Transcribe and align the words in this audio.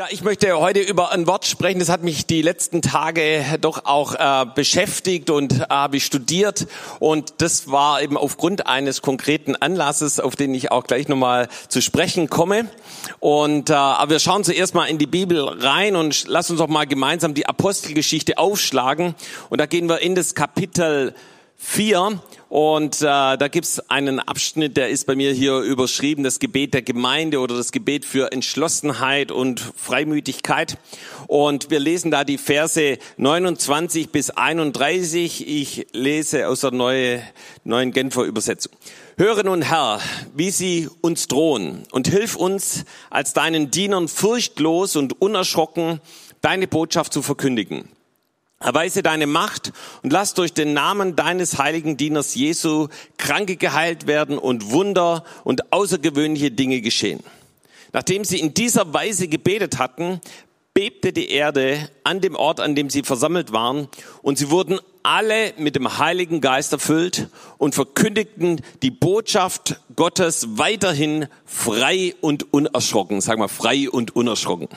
Ja, 0.00 0.06
ich 0.08 0.22
möchte 0.22 0.58
heute 0.58 0.80
über 0.80 1.12
ein 1.12 1.26
Wort 1.26 1.44
sprechen, 1.44 1.78
das 1.78 1.90
hat 1.90 2.02
mich 2.02 2.24
die 2.24 2.40
letzten 2.40 2.80
Tage 2.80 3.44
doch 3.60 3.84
auch 3.84 4.14
äh, 4.14 4.46
beschäftigt 4.54 5.28
und 5.28 5.60
äh, 5.60 5.64
habe 5.68 5.98
ich 5.98 6.06
studiert 6.06 6.68
und 7.00 7.34
das 7.42 7.70
war 7.70 8.00
eben 8.00 8.16
aufgrund 8.16 8.66
eines 8.66 9.02
konkreten 9.02 9.56
Anlasses, 9.56 10.18
auf 10.18 10.36
den 10.36 10.54
ich 10.54 10.72
auch 10.72 10.84
gleich 10.84 11.06
nochmal 11.08 11.48
zu 11.68 11.82
sprechen 11.82 12.30
komme. 12.30 12.70
Und 13.18 13.68
äh, 13.68 13.74
aber 13.74 14.12
wir 14.12 14.20
schauen 14.20 14.42
zuerst 14.42 14.74
mal 14.74 14.86
in 14.86 14.96
die 14.96 15.06
Bibel 15.06 15.46
rein 15.46 15.96
und 15.96 16.24
lass 16.28 16.48
uns 16.48 16.60
doch 16.60 16.68
mal 16.68 16.86
gemeinsam 16.86 17.34
die 17.34 17.44
Apostelgeschichte 17.44 18.38
aufschlagen 18.38 19.14
und 19.50 19.60
da 19.60 19.66
gehen 19.66 19.86
wir 19.86 19.98
in 19.98 20.14
das 20.14 20.34
Kapitel 20.34 21.14
4 21.62 22.20
und 22.48 22.96
äh, 23.00 23.04
da 23.04 23.48
gibt's 23.48 23.78
einen 23.90 24.18
Abschnitt, 24.18 24.76
der 24.76 24.88
ist 24.88 25.06
bei 25.06 25.14
mir 25.14 25.32
hier 25.32 25.58
überschrieben, 25.58 26.24
das 26.24 26.38
Gebet 26.40 26.72
der 26.74 26.82
Gemeinde 26.82 27.38
oder 27.38 27.54
das 27.54 27.70
Gebet 27.70 28.04
für 28.04 28.32
Entschlossenheit 28.32 29.30
und 29.30 29.60
Freimütigkeit. 29.76 30.78
Und 31.28 31.70
wir 31.70 31.78
lesen 31.78 32.10
da 32.10 32.24
die 32.24 32.38
Verse 32.38 32.98
29 33.18 34.08
bis 34.08 34.30
31. 34.30 35.46
Ich 35.46 35.86
lese 35.92 36.48
aus 36.48 36.62
der 36.62 36.72
neue, 36.72 37.22
neuen 37.62 37.92
Genfer 37.92 38.24
Übersetzung. 38.24 38.72
Höre 39.16 39.44
nun, 39.44 39.60
Herr, 39.60 40.00
wie 40.34 40.50
sie 40.50 40.88
uns 41.02 41.28
drohen 41.28 41.84
und 41.92 42.08
hilf 42.08 42.36
uns, 42.36 42.84
als 43.10 43.34
deinen 43.34 43.70
Dienern 43.70 44.08
furchtlos 44.08 44.96
und 44.96 45.20
unerschrocken 45.20 46.00
deine 46.40 46.66
Botschaft 46.66 47.12
zu 47.12 47.20
verkündigen 47.20 47.88
Erweise 48.62 49.02
deine 49.02 49.26
Macht 49.26 49.72
und 50.02 50.12
lass 50.12 50.34
durch 50.34 50.52
den 50.52 50.74
Namen 50.74 51.16
deines 51.16 51.56
heiligen 51.56 51.96
Dieners 51.96 52.34
Jesu 52.34 52.88
Kranke 53.16 53.56
geheilt 53.56 54.06
werden 54.06 54.36
und 54.36 54.70
Wunder 54.70 55.24
und 55.44 55.72
außergewöhnliche 55.72 56.50
Dinge 56.50 56.82
geschehen. 56.82 57.20
Nachdem 57.94 58.22
sie 58.22 58.38
in 58.38 58.52
dieser 58.52 58.92
Weise 58.92 59.28
gebetet 59.28 59.78
hatten, 59.78 60.20
bebte 60.74 61.14
die 61.14 61.30
Erde 61.30 61.88
an 62.04 62.20
dem 62.20 62.36
Ort, 62.36 62.60
an 62.60 62.74
dem 62.74 62.90
sie 62.90 63.02
versammelt 63.02 63.50
waren, 63.50 63.88
und 64.20 64.36
sie 64.36 64.50
wurden 64.50 64.78
alle 65.02 65.54
mit 65.56 65.74
dem 65.74 65.98
Heiligen 65.98 66.42
Geist 66.42 66.74
erfüllt 66.74 67.28
und 67.56 67.74
verkündigten 67.74 68.60
die 68.82 68.90
Botschaft 68.90 69.80
Gottes 69.96 70.58
weiterhin 70.58 71.28
frei 71.46 72.14
und 72.20 72.52
unerschrocken. 72.52 73.22
Sag 73.22 73.38
mal, 73.38 73.48
frei 73.48 73.88
und 73.88 74.14
unerschrocken. 74.14 74.68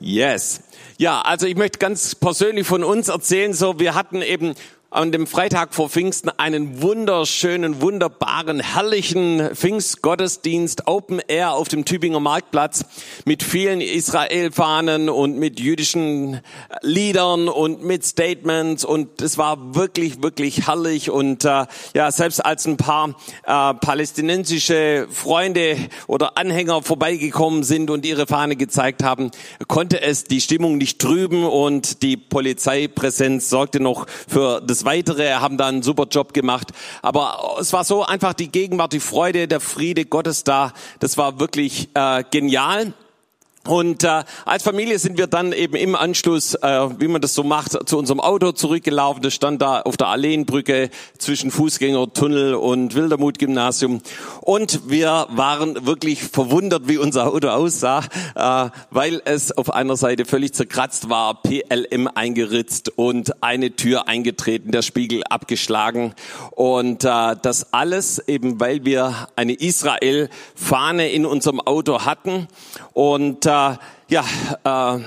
Yes. 0.00 0.60
Ja, 0.98 1.20
also 1.20 1.46
ich 1.46 1.56
möchte 1.56 1.78
ganz 1.78 2.14
persönlich 2.14 2.66
von 2.66 2.82
uns 2.82 3.08
erzählen, 3.08 3.52
so 3.52 3.78
wir 3.78 3.94
hatten 3.94 4.22
eben 4.22 4.54
an 4.96 5.12
dem 5.12 5.26
Freitag 5.26 5.74
vor 5.74 5.90
Pfingsten 5.90 6.30
einen 6.30 6.80
wunderschönen, 6.80 7.82
wunderbaren, 7.82 8.60
herrlichen 8.60 9.50
Pfingstgottesdienst 9.54 10.86
Open 10.86 11.20
Air 11.28 11.52
auf 11.52 11.68
dem 11.68 11.84
Tübinger 11.84 12.18
Marktplatz 12.18 12.86
mit 13.26 13.42
vielen 13.42 13.82
Israel-Fahnen 13.82 15.10
und 15.10 15.36
mit 15.36 15.60
jüdischen 15.60 16.40
Liedern 16.80 17.50
und 17.50 17.84
mit 17.84 18.06
Statements. 18.06 18.86
Und 18.86 19.20
es 19.20 19.36
war 19.36 19.74
wirklich, 19.74 20.22
wirklich 20.22 20.66
herrlich. 20.66 21.10
Und 21.10 21.44
äh, 21.44 21.66
ja, 21.94 22.10
selbst 22.10 22.42
als 22.42 22.66
ein 22.66 22.78
paar 22.78 23.16
äh, 23.44 23.74
palästinensische 23.74 25.08
Freunde 25.10 25.76
oder 26.06 26.38
Anhänger 26.38 26.80
vorbeigekommen 26.80 27.64
sind 27.64 27.90
und 27.90 28.06
ihre 28.06 28.26
Fahne 28.26 28.56
gezeigt 28.56 29.02
haben, 29.02 29.30
konnte 29.68 30.00
es 30.00 30.24
die 30.24 30.40
Stimmung 30.40 30.78
nicht 30.78 31.02
trüben. 31.02 31.44
Und 31.44 32.00
die 32.02 32.16
Polizeipräsenz 32.16 33.50
sorgte 33.50 33.78
noch 33.78 34.06
für 34.26 34.62
das 34.62 34.85
Weitere, 34.86 35.34
haben 35.34 35.58
da 35.58 35.66
einen 35.66 35.82
super 35.82 36.06
Job 36.10 36.32
gemacht. 36.32 36.68
Aber 37.02 37.56
es 37.60 37.72
war 37.72 37.84
so 37.84 38.04
einfach 38.04 38.32
die 38.32 38.50
Gegenwart, 38.50 38.92
die 38.92 39.00
Freude, 39.00 39.48
der 39.48 39.60
Friede 39.60 40.06
Gottes 40.06 40.44
da. 40.44 40.72
Das 41.00 41.18
war 41.18 41.38
wirklich 41.40 41.90
äh, 41.94 42.24
genial. 42.30 42.94
Und 43.66 44.04
äh, 44.04 44.22
als 44.44 44.62
Familie 44.62 44.98
sind 44.98 45.18
wir 45.18 45.26
dann 45.26 45.52
eben 45.52 45.74
im 45.74 45.94
Anschluss, 45.94 46.54
äh, 46.54 46.88
wie 46.98 47.08
man 47.08 47.20
das 47.20 47.34
so 47.34 47.42
macht, 47.42 47.88
zu 47.88 47.98
unserem 47.98 48.20
Auto 48.20 48.52
zurückgelaufen. 48.52 49.22
Das 49.22 49.34
stand 49.34 49.60
da 49.62 49.82
auf 49.82 49.96
der 49.96 50.08
Alleenbrücke 50.08 50.90
zwischen 51.18 51.50
Fußgängertunnel 51.50 52.54
und 52.54 52.94
Wildermut-Gymnasium. 52.94 54.02
Und 54.40 54.88
wir 54.88 55.26
waren 55.30 55.86
wirklich 55.86 56.22
verwundert, 56.22 56.88
wie 56.88 56.98
unser 56.98 57.26
Auto 57.32 57.48
aussah, 57.48 58.02
äh, 58.34 58.70
weil 58.90 59.20
es 59.24 59.56
auf 59.56 59.72
einer 59.72 59.96
Seite 59.96 60.24
völlig 60.24 60.54
zerkratzt 60.54 61.08
war, 61.08 61.42
PLM 61.42 62.08
eingeritzt 62.14 62.92
und 62.96 63.42
eine 63.42 63.74
Tür 63.74 64.06
eingetreten, 64.08 64.70
der 64.70 64.82
Spiegel 64.82 65.22
abgeschlagen. 65.24 66.14
Und 66.52 67.04
äh, 67.04 67.36
das 67.42 67.72
alles 67.72 68.20
eben, 68.28 68.60
weil 68.60 68.84
wir 68.84 69.28
eine 69.34 69.54
Israel-Fahne 69.54 71.10
in 71.10 71.26
unserem 71.26 71.60
Auto 71.60 72.04
hatten. 72.04 72.48
Und 72.92 73.46
äh, 73.46 73.55
ja, 74.08 74.24
äh, 74.64 75.00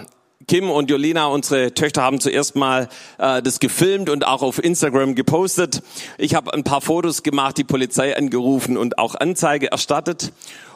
Kim 0.48 0.72
und 0.72 0.90
Jolina, 0.90 1.28
unsere 1.28 1.76
Töchter, 1.76 2.02
haben 2.02 2.20
zuerst 2.20 2.56
mal 2.56 2.90
äh, 3.20 3.42
das 3.44 3.60
gefilmt 3.60 4.10
und 4.10 4.26
auch 4.26 4.42
auf 4.42 4.64
Instagram 4.64 5.14
gepostet. 5.14 5.84
Ich 6.18 6.34
habe 6.34 6.54
ein 6.54 6.64
paar 6.64 6.82
Fotos 6.82 7.22
gemacht, 7.22 7.60
die 7.60 7.64
Polizei 7.64 8.18
angerufen 8.18 8.76
und 8.76 8.98
auch 8.98 9.14
Anzeige 9.14 9.72
erstattet. 9.72 10.32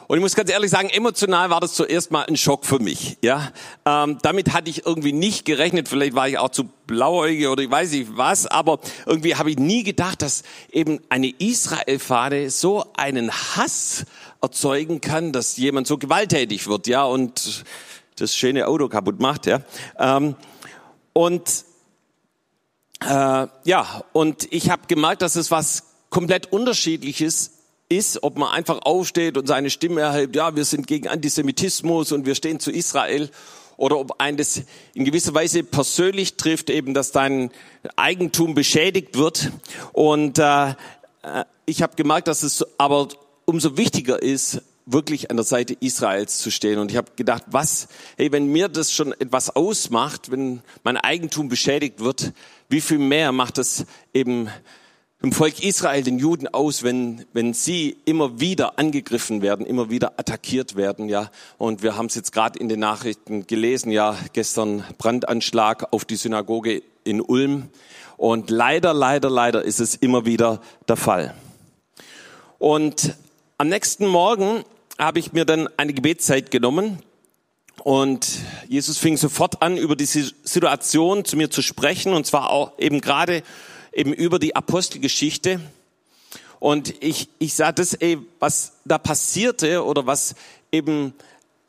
Und 0.06 0.18
ich 0.18 0.22
muss 0.22 0.34
ganz 0.34 0.50
ehrlich 0.50 0.70
sagen, 0.70 0.90
emotional 0.90 1.48
war 1.50 1.60
das 1.60 1.72
zuerst 1.72 2.10
mal 2.10 2.24
ein 2.24 2.36
Schock 2.36 2.66
für 2.66 2.78
mich. 2.78 3.16
Ja, 3.22 3.52
ähm, 3.86 4.18
damit 4.22 4.52
hatte 4.52 4.68
ich 4.68 4.84
irgendwie 4.84 5.12
nicht 5.12 5.44
gerechnet. 5.44 5.88
Vielleicht 5.88 6.14
war 6.14 6.28
ich 6.28 6.38
auch 6.38 6.50
zu 6.50 6.68
blauäugig 6.86 7.48
oder 7.48 7.62
ich 7.62 7.70
weiß 7.70 7.92
nicht 7.92 8.16
was, 8.16 8.46
aber 8.46 8.80
irgendwie 9.06 9.36
habe 9.36 9.50
ich 9.50 9.58
nie 9.58 9.82
gedacht, 9.82 10.20
dass 10.20 10.42
eben 10.70 11.00
eine 11.08 11.28
Israel-Fahne 11.28 12.50
so 12.50 12.84
einen 12.96 13.30
Hass 13.30 14.04
erzeugen 14.42 15.00
kann, 15.00 15.32
dass 15.32 15.56
jemand 15.56 15.86
so 15.86 15.96
gewalttätig 15.96 16.66
wird, 16.66 16.86
ja, 16.86 17.04
und 17.04 17.64
das 18.16 18.36
schöne 18.36 18.68
Auto 18.68 18.88
kaputt 18.88 19.20
macht, 19.20 19.46
ja. 19.46 19.62
Ähm, 19.98 20.36
und 21.14 21.64
äh, 23.00 23.46
ja, 23.64 24.04
und 24.12 24.52
ich 24.52 24.68
habe 24.68 24.82
gemerkt, 24.86 25.22
dass 25.22 25.36
es 25.36 25.50
was 25.50 25.94
komplett 26.10 26.52
Unterschiedliches 26.52 27.53
ist, 27.96 28.22
ob 28.22 28.38
man 28.38 28.50
einfach 28.50 28.80
aufsteht 28.82 29.36
und 29.36 29.46
seine 29.46 29.70
Stimme 29.70 30.02
erhebt, 30.02 30.36
ja, 30.36 30.54
wir 30.54 30.64
sind 30.64 30.86
gegen 30.86 31.08
Antisemitismus 31.08 32.12
und 32.12 32.26
wir 32.26 32.34
stehen 32.34 32.60
zu 32.60 32.70
Israel, 32.70 33.30
oder 33.76 33.98
ob 33.98 34.20
ein 34.20 34.36
das 34.36 34.62
in 34.94 35.04
gewisser 35.04 35.34
Weise 35.34 35.64
persönlich 35.64 36.36
trifft, 36.36 36.70
eben, 36.70 36.94
dass 36.94 37.10
dein 37.10 37.50
Eigentum 37.96 38.54
beschädigt 38.54 39.18
wird. 39.18 39.50
Und 39.92 40.38
äh, 40.38 40.70
äh 40.70 40.74
ich 41.66 41.82
habe 41.82 41.96
gemerkt, 41.96 42.28
dass 42.28 42.42
es 42.42 42.64
aber 42.78 43.08
umso 43.46 43.76
wichtiger 43.76 44.22
ist, 44.22 44.60
wirklich 44.86 45.30
an 45.30 45.36
der 45.38 45.44
Seite 45.44 45.76
Israels 45.80 46.38
zu 46.38 46.50
stehen. 46.50 46.78
Und 46.78 46.90
ich 46.90 46.96
habe 46.96 47.12
gedacht, 47.16 47.44
was, 47.46 47.88
hey, 48.16 48.30
wenn 48.32 48.46
mir 48.46 48.68
das 48.68 48.92
schon 48.92 49.12
etwas 49.12 49.54
ausmacht, 49.56 50.30
wenn 50.30 50.60
mein 50.82 50.98
Eigentum 50.98 51.48
beschädigt 51.48 52.00
wird, 52.00 52.32
wie 52.68 52.82
viel 52.82 52.98
mehr 52.98 53.32
macht 53.32 53.58
es 53.58 53.86
eben 54.12 54.50
dem 55.24 55.32
Volk 55.32 55.64
Israel, 55.64 56.02
den 56.02 56.18
Juden 56.18 56.48
aus, 56.48 56.82
wenn, 56.82 57.24
wenn 57.32 57.54
sie 57.54 57.96
immer 58.04 58.40
wieder 58.40 58.78
angegriffen 58.78 59.40
werden, 59.40 59.64
immer 59.64 59.88
wieder 59.88 60.18
attackiert 60.18 60.76
werden, 60.76 61.08
ja. 61.08 61.30
Und 61.56 61.82
wir 61.82 61.96
haben 61.96 62.06
es 62.06 62.14
jetzt 62.14 62.30
gerade 62.32 62.58
in 62.58 62.68
den 62.68 62.80
Nachrichten 62.80 63.46
gelesen, 63.46 63.90
ja, 63.90 64.18
gestern 64.34 64.84
Brandanschlag 64.98 65.94
auf 65.94 66.04
die 66.04 66.16
Synagoge 66.16 66.82
in 67.04 67.22
Ulm. 67.22 67.70
Und 68.18 68.50
leider, 68.50 68.92
leider, 68.92 69.30
leider 69.30 69.64
ist 69.64 69.80
es 69.80 69.94
immer 69.94 70.26
wieder 70.26 70.60
der 70.88 70.96
Fall. 70.96 71.34
Und 72.58 73.14
am 73.56 73.70
nächsten 73.70 74.06
Morgen 74.06 74.62
habe 74.98 75.20
ich 75.20 75.32
mir 75.32 75.46
dann 75.46 75.70
eine 75.78 75.94
Gebetszeit 75.94 76.50
genommen 76.50 76.98
und 77.82 78.40
Jesus 78.68 78.98
fing 78.98 79.16
sofort 79.16 79.62
an, 79.62 79.78
über 79.78 79.96
diese 79.96 80.32
Situation 80.42 81.24
zu 81.24 81.38
mir 81.38 81.50
zu 81.50 81.62
sprechen 81.62 82.12
und 82.12 82.26
zwar 82.26 82.50
auch 82.50 82.78
eben 82.78 83.00
gerade 83.00 83.42
eben 83.94 84.12
über 84.12 84.38
die 84.38 84.56
Apostelgeschichte. 84.56 85.60
Und 86.60 86.94
ich, 87.02 87.28
ich 87.38 87.54
sah 87.54 87.72
das, 87.72 87.94
ey, 87.94 88.18
was 88.38 88.72
da 88.84 88.98
passierte 88.98 89.84
oder 89.84 90.06
was 90.06 90.34
eben 90.72 91.14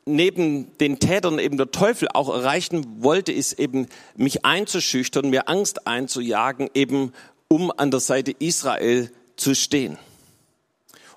neben 0.06 0.76
den 0.78 0.98
Tätern 1.00 1.38
eben 1.38 1.56
der 1.56 1.70
Teufel 1.70 2.08
auch 2.08 2.28
erreichen 2.28 3.02
wollte, 3.02 3.32
ist 3.32 3.58
eben 3.58 3.88
mich 4.16 4.44
einzuschüchtern, 4.44 5.28
mir 5.30 5.48
Angst 5.48 5.86
einzujagen, 5.86 6.70
eben 6.74 7.12
um 7.48 7.72
an 7.76 7.90
der 7.90 8.00
Seite 8.00 8.34
Israel 8.38 9.10
zu 9.36 9.54
stehen 9.54 9.98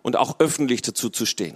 und 0.02 0.16
auch 0.16 0.40
öffentlich 0.40 0.82
dazu 0.82 1.10
zu 1.10 1.26
stehen. 1.26 1.56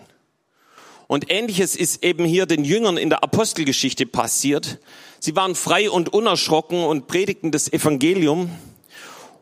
Und 1.08 1.30
ähnliches 1.30 1.76
ist 1.76 2.04
eben 2.04 2.24
hier 2.24 2.46
den 2.46 2.64
Jüngern 2.64 2.98
in 2.98 3.10
der 3.10 3.24
Apostelgeschichte 3.24 4.06
passiert. 4.06 4.80
Sie 5.20 5.36
waren 5.36 5.56
frei 5.56 5.90
und 5.90 6.14
unerschrocken 6.14 6.84
und 6.84 7.08
predigten 7.08 7.52
das 7.52 7.72
Evangelium 7.72 8.50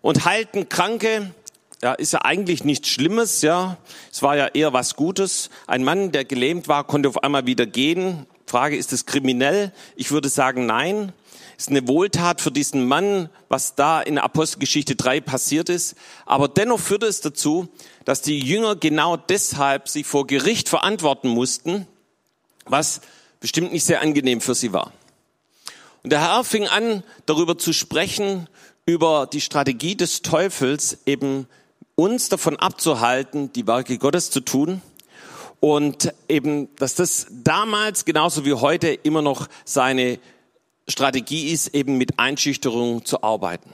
und 0.02 0.26
heilten 0.26 0.70
Kranke. 0.70 1.34
Ja, 1.82 1.94
ist 1.94 2.14
ja 2.14 2.22
eigentlich 2.22 2.64
nichts 2.64 2.90
Schlimmes, 2.90 3.42
ja. 3.42 3.78
Es 4.12 4.22
war 4.22 4.36
ja 4.36 4.48
eher 4.48 4.72
was 4.74 4.96
Gutes. 4.96 5.50
Ein 5.66 5.84
Mann, 5.84 6.12
der 6.12 6.26
gelähmt 6.26 6.68
war, 6.68 6.84
konnte 6.84 7.10
auf 7.10 7.24
einmal 7.24 7.48
wieder 7.48 7.66
gehen. 7.66 8.28
Frage, 8.46 8.78
ist 8.78 8.94
es 8.94 9.06
kriminell? 9.06 9.72
Ich 9.96 10.12
würde 10.12 10.30
sagen, 10.30 10.66
nein 10.66 11.14
ist 11.62 11.70
eine 11.70 11.88
Wohltat 11.88 12.42
für 12.42 12.52
diesen 12.52 12.88
Mann, 12.88 13.30
was 13.48 13.76
da 13.76 14.02
in 14.02 14.18
Apostelgeschichte 14.18 14.96
3 14.96 15.22
passiert 15.22 15.70
ist. 15.70 15.96
Aber 16.26 16.48
dennoch 16.48 16.80
führte 16.80 17.06
es 17.06 17.22
dazu, 17.22 17.70
dass 18.04 18.24
die 18.24 18.40
Jünger 18.40 18.76
genau 18.76 19.16
deshalb 19.16 19.88
sich 19.88 20.08
vor 20.08 20.26
Gericht 20.26 20.70
verantworten 20.70 21.30
mussten, 21.30 21.86
was 22.66 23.02
bestimmt 23.40 23.74
nicht 23.74 23.86
sehr 23.86 24.02
angenehm 24.02 24.42
für 24.42 24.56
sie 24.56 24.74
war. 24.74 24.92
Und 26.02 26.12
der 26.12 26.22
Herr 26.22 26.44
fing 26.44 26.68
an, 26.68 27.04
darüber 27.28 27.60
zu 27.60 27.74
sprechen, 27.74 28.48
über 28.86 29.28
die 29.32 29.42
Strategie 29.42 29.96
des 29.96 30.22
Teufels, 30.22 31.00
eben 31.06 31.48
uns 31.96 32.30
davon 32.30 32.58
abzuhalten, 32.58 33.54
die 33.54 33.68
Werke 33.68 33.98
Gottes 33.98 34.32
zu 34.32 34.42
tun. 34.42 34.82
Und 35.60 36.14
eben, 36.28 36.74
dass 36.78 36.96
das 36.96 37.28
damals 37.30 38.06
genauso 38.06 38.46
wie 38.46 38.54
heute 38.54 38.88
immer 38.90 39.22
noch 39.22 39.48
seine 39.64 40.20
Strategie 40.88 41.52
ist, 41.52 41.76
eben 41.76 41.98
mit 41.98 42.18
Einschüchterung 42.18 43.06
zu 43.06 43.22
arbeiten. 43.22 43.70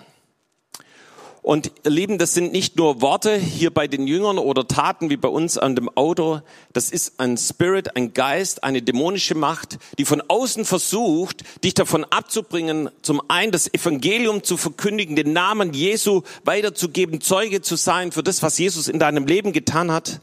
Und 1.47 1.71
ihr 1.85 1.91
Lieben, 1.91 2.17
das 2.17 2.33
sind 2.33 2.51
nicht 2.51 2.75
nur 2.75 3.01
Worte 3.01 3.37
hier 3.37 3.73
bei 3.73 3.87
den 3.87 4.05
Jüngern 4.05 4.37
oder 4.37 4.67
Taten 4.67 5.09
wie 5.09 5.15
bei 5.15 5.29
uns 5.29 5.57
an 5.57 5.77
dem 5.77 5.87
Auto. 5.87 6.41
Das 6.73 6.89
ist 6.89 7.21
ein 7.21 7.37
Spirit, 7.37 7.95
ein 7.95 8.11
Geist, 8.11 8.65
eine 8.65 8.81
dämonische 8.81 9.33
Macht, 9.33 9.79
die 9.97 10.03
von 10.03 10.21
außen 10.27 10.65
versucht, 10.65 11.45
dich 11.63 11.73
davon 11.73 12.03
abzubringen, 12.03 12.89
zum 13.01 13.21
einen 13.29 13.53
das 13.53 13.73
Evangelium 13.73 14.43
zu 14.43 14.57
verkündigen, 14.57 15.15
den 15.15 15.31
Namen 15.31 15.71
Jesu 15.71 16.23
weiterzugeben, 16.43 17.21
Zeuge 17.21 17.61
zu 17.61 17.77
sein 17.77 18.11
für 18.11 18.23
das, 18.23 18.43
was 18.43 18.57
Jesus 18.57 18.89
in 18.89 18.99
deinem 18.99 19.25
Leben 19.25 19.53
getan 19.53 19.93
hat. 19.93 20.19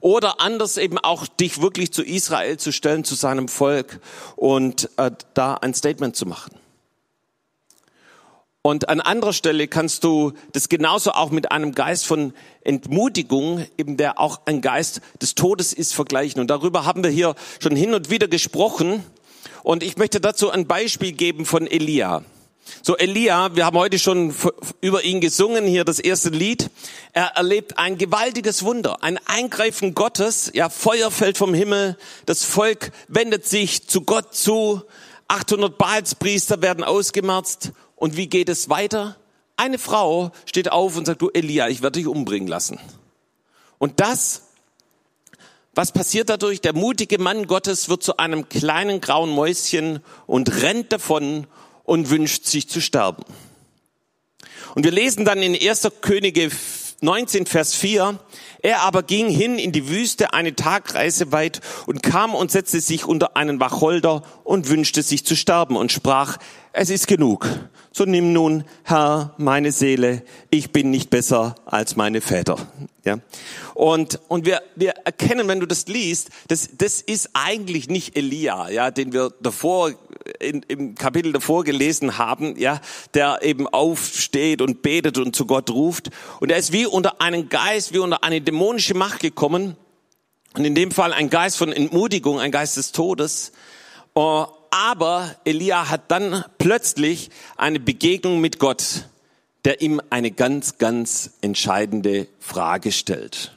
Oder 0.00 0.40
anders 0.40 0.78
eben 0.78 0.96
auch 0.96 1.26
dich 1.26 1.60
wirklich 1.60 1.92
zu 1.92 2.02
Israel 2.02 2.56
zu 2.56 2.72
stellen, 2.72 3.04
zu 3.04 3.14
seinem 3.14 3.48
Volk 3.48 4.00
und 4.36 4.88
äh, 4.96 5.10
da 5.34 5.52
ein 5.52 5.74
Statement 5.74 6.16
zu 6.16 6.24
machen. 6.24 6.61
Und 8.64 8.88
an 8.88 9.00
anderer 9.00 9.32
Stelle 9.32 9.66
kannst 9.66 10.04
du 10.04 10.34
das 10.52 10.68
genauso 10.68 11.10
auch 11.10 11.30
mit 11.30 11.50
einem 11.50 11.74
Geist 11.74 12.06
von 12.06 12.32
Entmutigung, 12.62 13.66
eben 13.76 13.96
der 13.96 14.20
auch 14.20 14.42
ein 14.44 14.60
Geist 14.60 15.00
des 15.20 15.34
Todes 15.34 15.72
ist, 15.72 15.94
vergleichen. 15.94 16.40
Und 16.40 16.46
darüber 16.46 16.84
haben 16.84 17.02
wir 17.02 17.10
hier 17.10 17.34
schon 17.58 17.74
hin 17.74 17.92
und 17.92 18.08
wieder 18.08 18.28
gesprochen. 18.28 19.02
Und 19.64 19.82
ich 19.82 19.96
möchte 19.96 20.20
dazu 20.20 20.50
ein 20.50 20.68
Beispiel 20.68 21.10
geben 21.10 21.44
von 21.44 21.66
Elia. 21.66 22.22
So 22.82 22.96
Elia, 22.96 23.56
wir 23.56 23.66
haben 23.66 23.76
heute 23.76 23.98
schon 23.98 24.32
über 24.80 25.02
ihn 25.02 25.20
gesungen, 25.20 25.66
hier 25.66 25.84
das 25.84 25.98
erste 25.98 26.28
Lied. 26.30 26.70
Er 27.12 27.32
erlebt 27.34 27.78
ein 27.78 27.98
gewaltiges 27.98 28.62
Wunder, 28.62 29.02
ein 29.02 29.18
Eingreifen 29.26 29.94
Gottes. 29.94 30.52
Ja, 30.54 30.68
Feuer 30.68 31.10
fällt 31.10 31.36
vom 31.36 31.52
Himmel. 31.52 31.98
Das 32.26 32.44
Volk 32.44 32.92
wendet 33.08 33.44
sich 33.44 33.88
zu 33.88 34.02
Gott 34.02 34.36
zu. 34.36 34.82
800 35.26 35.76
Baalspriester 35.76 36.62
werden 36.62 36.84
ausgemerzt 36.84 37.72
und 38.02 38.16
wie 38.16 38.26
geht 38.26 38.48
es 38.48 38.68
weiter? 38.68 39.16
Eine 39.56 39.78
Frau 39.78 40.32
steht 40.44 40.72
auf 40.72 40.96
und 40.96 41.06
sagt, 41.06 41.22
du 41.22 41.30
Elia, 41.32 41.68
ich 41.68 41.82
werde 41.82 42.00
dich 42.00 42.08
umbringen 42.08 42.48
lassen. 42.48 42.80
Und 43.78 44.00
das, 44.00 44.48
was 45.72 45.92
passiert 45.92 46.28
dadurch? 46.28 46.60
Der 46.60 46.72
mutige 46.72 47.18
Mann 47.18 47.46
Gottes 47.46 47.88
wird 47.88 48.02
zu 48.02 48.16
einem 48.16 48.48
kleinen 48.48 49.00
grauen 49.00 49.30
Mäuschen 49.30 50.00
und 50.26 50.62
rennt 50.62 50.90
davon 50.90 51.46
und 51.84 52.10
wünscht 52.10 52.44
sich 52.44 52.68
zu 52.68 52.80
sterben. 52.80 53.22
Und 54.74 54.82
wir 54.82 54.90
lesen 54.90 55.24
dann 55.24 55.40
in 55.40 55.54
1. 55.54 55.88
Könige 56.00 56.50
19, 57.02 57.46
Vers 57.46 57.74
4, 57.74 58.18
er 58.62 58.80
aber 58.80 59.04
ging 59.04 59.28
hin 59.28 59.58
in 59.60 59.70
die 59.70 59.88
Wüste 59.88 60.32
eine 60.32 60.56
Tagreise 60.56 61.30
weit 61.30 61.60
und 61.86 62.02
kam 62.02 62.34
und 62.34 62.50
setzte 62.50 62.80
sich 62.80 63.04
unter 63.04 63.36
einen 63.36 63.60
Wacholder 63.60 64.24
und 64.42 64.68
wünschte 64.68 65.02
sich 65.02 65.24
zu 65.24 65.36
sterben 65.36 65.76
und 65.76 65.92
sprach, 65.92 66.38
es 66.72 66.90
ist 66.90 67.06
genug. 67.06 67.48
So 67.94 68.06
nimm 68.06 68.32
nun, 68.32 68.64
Herr, 68.84 69.34
meine 69.36 69.70
Seele, 69.70 70.22
ich 70.48 70.72
bin 70.72 70.90
nicht 70.90 71.10
besser 71.10 71.56
als 71.66 71.94
meine 71.94 72.22
Väter. 72.22 72.56
Ja. 73.04 73.18
Und, 73.74 74.18
und 74.28 74.46
wir, 74.46 74.62
wir 74.76 74.92
erkennen, 75.04 75.46
wenn 75.46 75.60
du 75.60 75.66
das 75.66 75.86
liest, 75.88 76.30
das, 76.48 76.70
das 76.78 77.02
ist 77.02 77.30
eigentlich 77.34 77.90
nicht 77.90 78.16
Elia, 78.16 78.70
ja, 78.70 78.90
den 78.90 79.12
wir 79.12 79.30
davor, 79.42 79.92
in, 80.40 80.62
im 80.68 80.94
Kapitel 80.94 81.32
davor 81.32 81.64
gelesen 81.64 82.16
haben, 82.16 82.56
ja, 82.58 82.80
der 83.12 83.40
eben 83.42 83.68
aufsteht 83.68 84.62
und 84.62 84.80
betet 84.80 85.18
und 85.18 85.36
zu 85.36 85.44
Gott 85.44 85.68
ruft. 85.68 86.08
Und 86.40 86.50
er 86.50 86.56
ist 86.56 86.72
wie 86.72 86.86
unter 86.86 87.20
einen 87.20 87.50
Geist, 87.50 87.92
wie 87.92 87.98
unter 87.98 88.24
eine 88.24 88.40
dämonische 88.40 88.94
Macht 88.94 89.20
gekommen. 89.20 89.76
Und 90.54 90.64
in 90.64 90.74
dem 90.74 90.92
Fall 90.92 91.12
ein 91.12 91.28
Geist 91.28 91.58
von 91.58 91.70
Entmutigung, 91.70 92.40
ein 92.40 92.52
Geist 92.52 92.78
des 92.78 92.92
Todes. 92.92 93.52
Aber 94.72 95.36
Elia 95.44 95.90
hat 95.90 96.10
dann 96.10 96.46
plötzlich 96.56 97.28
eine 97.58 97.78
Begegnung 97.78 98.40
mit 98.40 98.58
Gott, 98.58 99.06
der 99.66 99.82
ihm 99.82 100.00
eine 100.08 100.30
ganz, 100.30 100.78
ganz 100.78 101.32
entscheidende 101.42 102.26
Frage 102.40 102.90
stellt. 102.90 103.54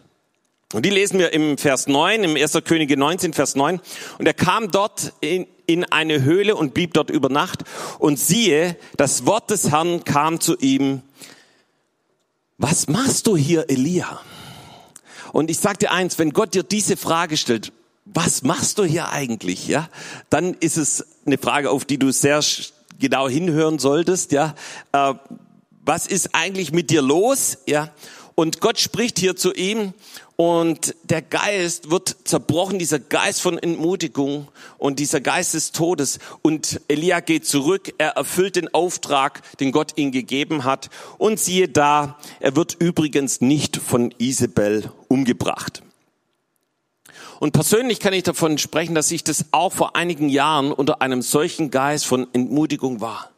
Und 0.73 0.85
die 0.85 0.89
lesen 0.89 1.17
wir 1.17 1.31
im 1.31 1.57
Vers 1.57 1.87
9, 1.87 2.25
im 2.25 2.35
1. 2.35 2.59
Könige 2.65 2.97
19, 2.97 3.31
Vers 3.31 3.55
9. 3.55 3.79
Und 4.17 4.25
er 4.25 4.33
kam 4.33 4.71
dort 4.71 5.13
in, 5.21 5.47
in 5.67 5.85
eine 5.85 6.21
Höhle 6.21 6.53
und 6.57 6.73
blieb 6.73 6.93
dort 6.93 7.09
über 7.09 7.29
Nacht. 7.29 7.63
Und 7.97 8.19
siehe, 8.19 8.75
das 8.97 9.25
Wort 9.25 9.51
des 9.51 9.71
Herrn 9.71 10.03
kam 10.03 10.41
zu 10.41 10.57
ihm. 10.57 11.01
Was 12.57 12.89
machst 12.89 13.27
du 13.27 13.37
hier, 13.37 13.69
Elia? 13.69 14.19
Und 15.31 15.49
ich 15.49 15.59
sag 15.59 15.79
dir 15.79 15.93
eins, 15.93 16.19
wenn 16.19 16.33
Gott 16.33 16.55
dir 16.55 16.63
diese 16.63 16.97
Frage 16.97 17.37
stellt, 17.37 17.71
was 18.15 18.41
machst 18.41 18.79
du 18.79 18.85
hier 18.85 19.09
eigentlich? 19.09 19.67
Ja, 19.67 19.89
dann 20.29 20.55
ist 20.55 20.77
es 20.77 21.05
eine 21.25 21.37
Frage, 21.37 21.69
auf 21.69 21.85
die 21.85 21.99
du 21.99 22.11
sehr 22.11 22.41
genau 22.97 23.29
hinhören 23.29 23.77
solltest. 23.77 24.31
Ja, 24.31 24.55
äh, 24.93 25.13
was 25.83 26.07
ist 26.07 26.33
eigentlich 26.33 26.71
mit 26.71 26.89
dir 26.89 27.01
los? 27.01 27.57
Ja, 27.67 27.91
und 28.33 28.61
Gott 28.61 28.79
spricht 28.79 29.19
hier 29.19 29.35
zu 29.35 29.53
ihm 29.53 29.93
und 30.37 30.95
der 31.03 31.21
Geist 31.21 31.91
wird 31.91 32.15
zerbrochen, 32.25 32.79
dieser 32.79 32.99
Geist 32.99 33.41
von 33.41 33.57
Entmutigung 33.57 34.49
und 34.77 34.99
dieser 34.99 35.21
Geist 35.21 35.53
des 35.53 35.71
Todes. 35.71 36.19
Und 36.41 36.81
Elia 36.87 37.19
geht 37.19 37.45
zurück, 37.45 37.93
er 37.97 38.11
erfüllt 38.11 38.55
den 38.55 38.73
Auftrag, 38.73 39.41
den 39.59 39.71
Gott 39.71 39.93
ihm 39.97 40.11
gegeben 40.11 40.63
hat. 40.63 40.89
Und 41.17 41.39
siehe 41.39 41.69
da, 41.69 42.17
er 42.39 42.55
wird 42.55 42.75
übrigens 42.79 43.39
nicht 43.39 43.77
von 43.77 44.13
Isabel 44.17 44.91
umgebracht. 45.07 45.81
Und 47.39 47.51
persönlich 47.51 47.99
kann 47.99 48.13
ich 48.13 48.23
davon 48.23 48.57
sprechen, 48.57 48.95
dass 48.95 49.11
ich 49.11 49.23
das 49.23 49.45
auch 49.51 49.73
vor 49.73 49.95
einigen 49.95 50.29
Jahren 50.29 50.71
unter 50.71 51.01
einem 51.01 51.21
solchen 51.21 51.69
Geist 51.71 52.05
von 52.05 52.27
Entmutigung 52.33 53.01
war. 53.01 53.31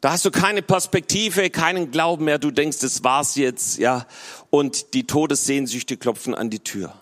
Da 0.00 0.12
hast 0.12 0.24
du 0.24 0.30
keine 0.30 0.62
Perspektive, 0.62 1.48
keinen 1.48 1.92
Glauben 1.92 2.24
mehr. 2.24 2.38
Du 2.38 2.50
denkst, 2.50 2.80
das 2.80 3.04
war's 3.04 3.36
jetzt, 3.36 3.78
ja. 3.78 4.06
Und 4.50 4.94
die 4.94 5.06
Todessehnsüchte 5.06 5.96
klopfen 5.96 6.34
an 6.34 6.50
die 6.50 6.58
Tür. 6.58 6.92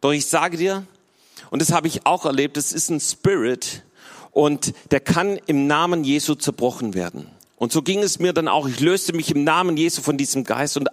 Doch 0.00 0.12
ich 0.12 0.26
sage 0.26 0.56
dir, 0.56 0.86
und 1.50 1.60
das 1.60 1.72
habe 1.72 1.88
ich 1.88 2.06
auch 2.06 2.24
erlebt, 2.24 2.56
es 2.56 2.72
ist 2.72 2.90
ein 2.90 3.00
Spirit 3.00 3.82
und 4.30 4.74
der 4.90 5.00
kann 5.00 5.38
im 5.46 5.66
Namen 5.66 6.04
Jesu 6.04 6.34
zerbrochen 6.34 6.94
werden. 6.94 7.26
Und 7.56 7.72
so 7.72 7.82
ging 7.82 8.02
es 8.02 8.18
mir 8.18 8.32
dann 8.32 8.48
auch. 8.48 8.68
Ich 8.68 8.80
löste 8.80 9.12
mich 9.12 9.30
im 9.30 9.42
Namen 9.42 9.76
Jesu 9.76 10.02
von 10.02 10.16
diesem 10.16 10.44
Geist 10.44 10.76
und 10.76 10.88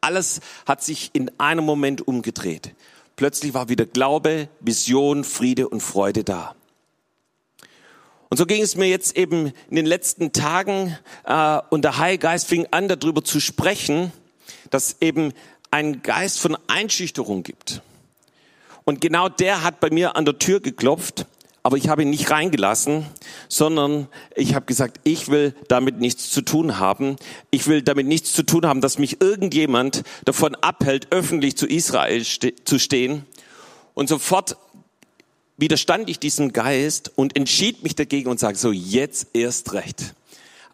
alles 0.00 0.40
hat 0.66 0.82
sich 0.82 1.10
in 1.12 1.30
einem 1.38 1.64
Moment 1.64 2.06
umgedreht. 2.06 2.74
Plötzlich 3.18 3.52
war 3.52 3.68
wieder 3.68 3.84
Glaube, 3.84 4.48
Vision, 4.60 5.24
Friede 5.24 5.68
und 5.68 5.80
Freude 5.80 6.22
da. 6.22 6.54
Und 8.28 8.36
so 8.36 8.46
ging 8.46 8.62
es 8.62 8.76
mir 8.76 8.86
jetzt 8.86 9.16
eben 9.16 9.52
in 9.68 9.74
den 9.74 9.86
letzten 9.86 10.32
Tagen 10.32 10.96
äh, 11.24 11.58
und 11.70 11.82
der 11.82 11.98
Heilige 11.98 12.22
Geist 12.22 12.46
fing 12.46 12.68
an, 12.70 12.86
darüber 12.86 13.24
zu 13.24 13.40
sprechen, 13.40 14.12
dass 14.70 14.98
eben 15.00 15.32
ein 15.72 16.02
Geist 16.02 16.38
von 16.38 16.56
Einschüchterung 16.68 17.42
gibt. 17.42 17.82
Und 18.84 19.00
genau 19.00 19.28
der 19.28 19.64
hat 19.64 19.80
bei 19.80 19.90
mir 19.90 20.14
an 20.14 20.24
der 20.24 20.38
Tür 20.38 20.60
geklopft 20.60 21.26
aber 21.68 21.76
ich 21.76 21.90
habe 21.90 22.00
ihn 22.00 22.08
nicht 22.08 22.30
reingelassen, 22.30 23.04
sondern 23.50 24.08
ich 24.34 24.54
habe 24.54 24.64
gesagt, 24.64 25.00
ich 25.04 25.28
will 25.28 25.54
damit 25.68 26.00
nichts 26.00 26.30
zu 26.30 26.40
tun 26.40 26.78
haben. 26.78 27.16
Ich 27.50 27.66
will 27.66 27.82
damit 27.82 28.06
nichts 28.06 28.32
zu 28.32 28.42
tun 28.42 28.64
haben, 28.64 28.80
dass 28.80 28.96
mich 28.96 29.20
irgendjemand 29.20 30.02
davon 30.24 30.54
abhält, 30.54 31.08
öffentlich 31.10 31.58
zu 31.58 31.66
Israel 31.66 32.24
ste 32.24 32.54
zu 32.64 32.78
stehen. 32.78 33.26
Und 33.92 34.08
sofort 34.08 34.56
widerstand 35.58 36.08
ich 36.08 36.18
diesem 36.18 36.54
Geist 36.54 37.12
und 37.16 37.36
entschied 37.36 37.82
mich 37.82 37.94
dagegen 37.94 38.30
und 38.30 38.40
sagte, 38.40 38.58
so 38.58 38.72
jetzt 38.72 39.26
erst 39.34 39.74
recht. 39.74 40.14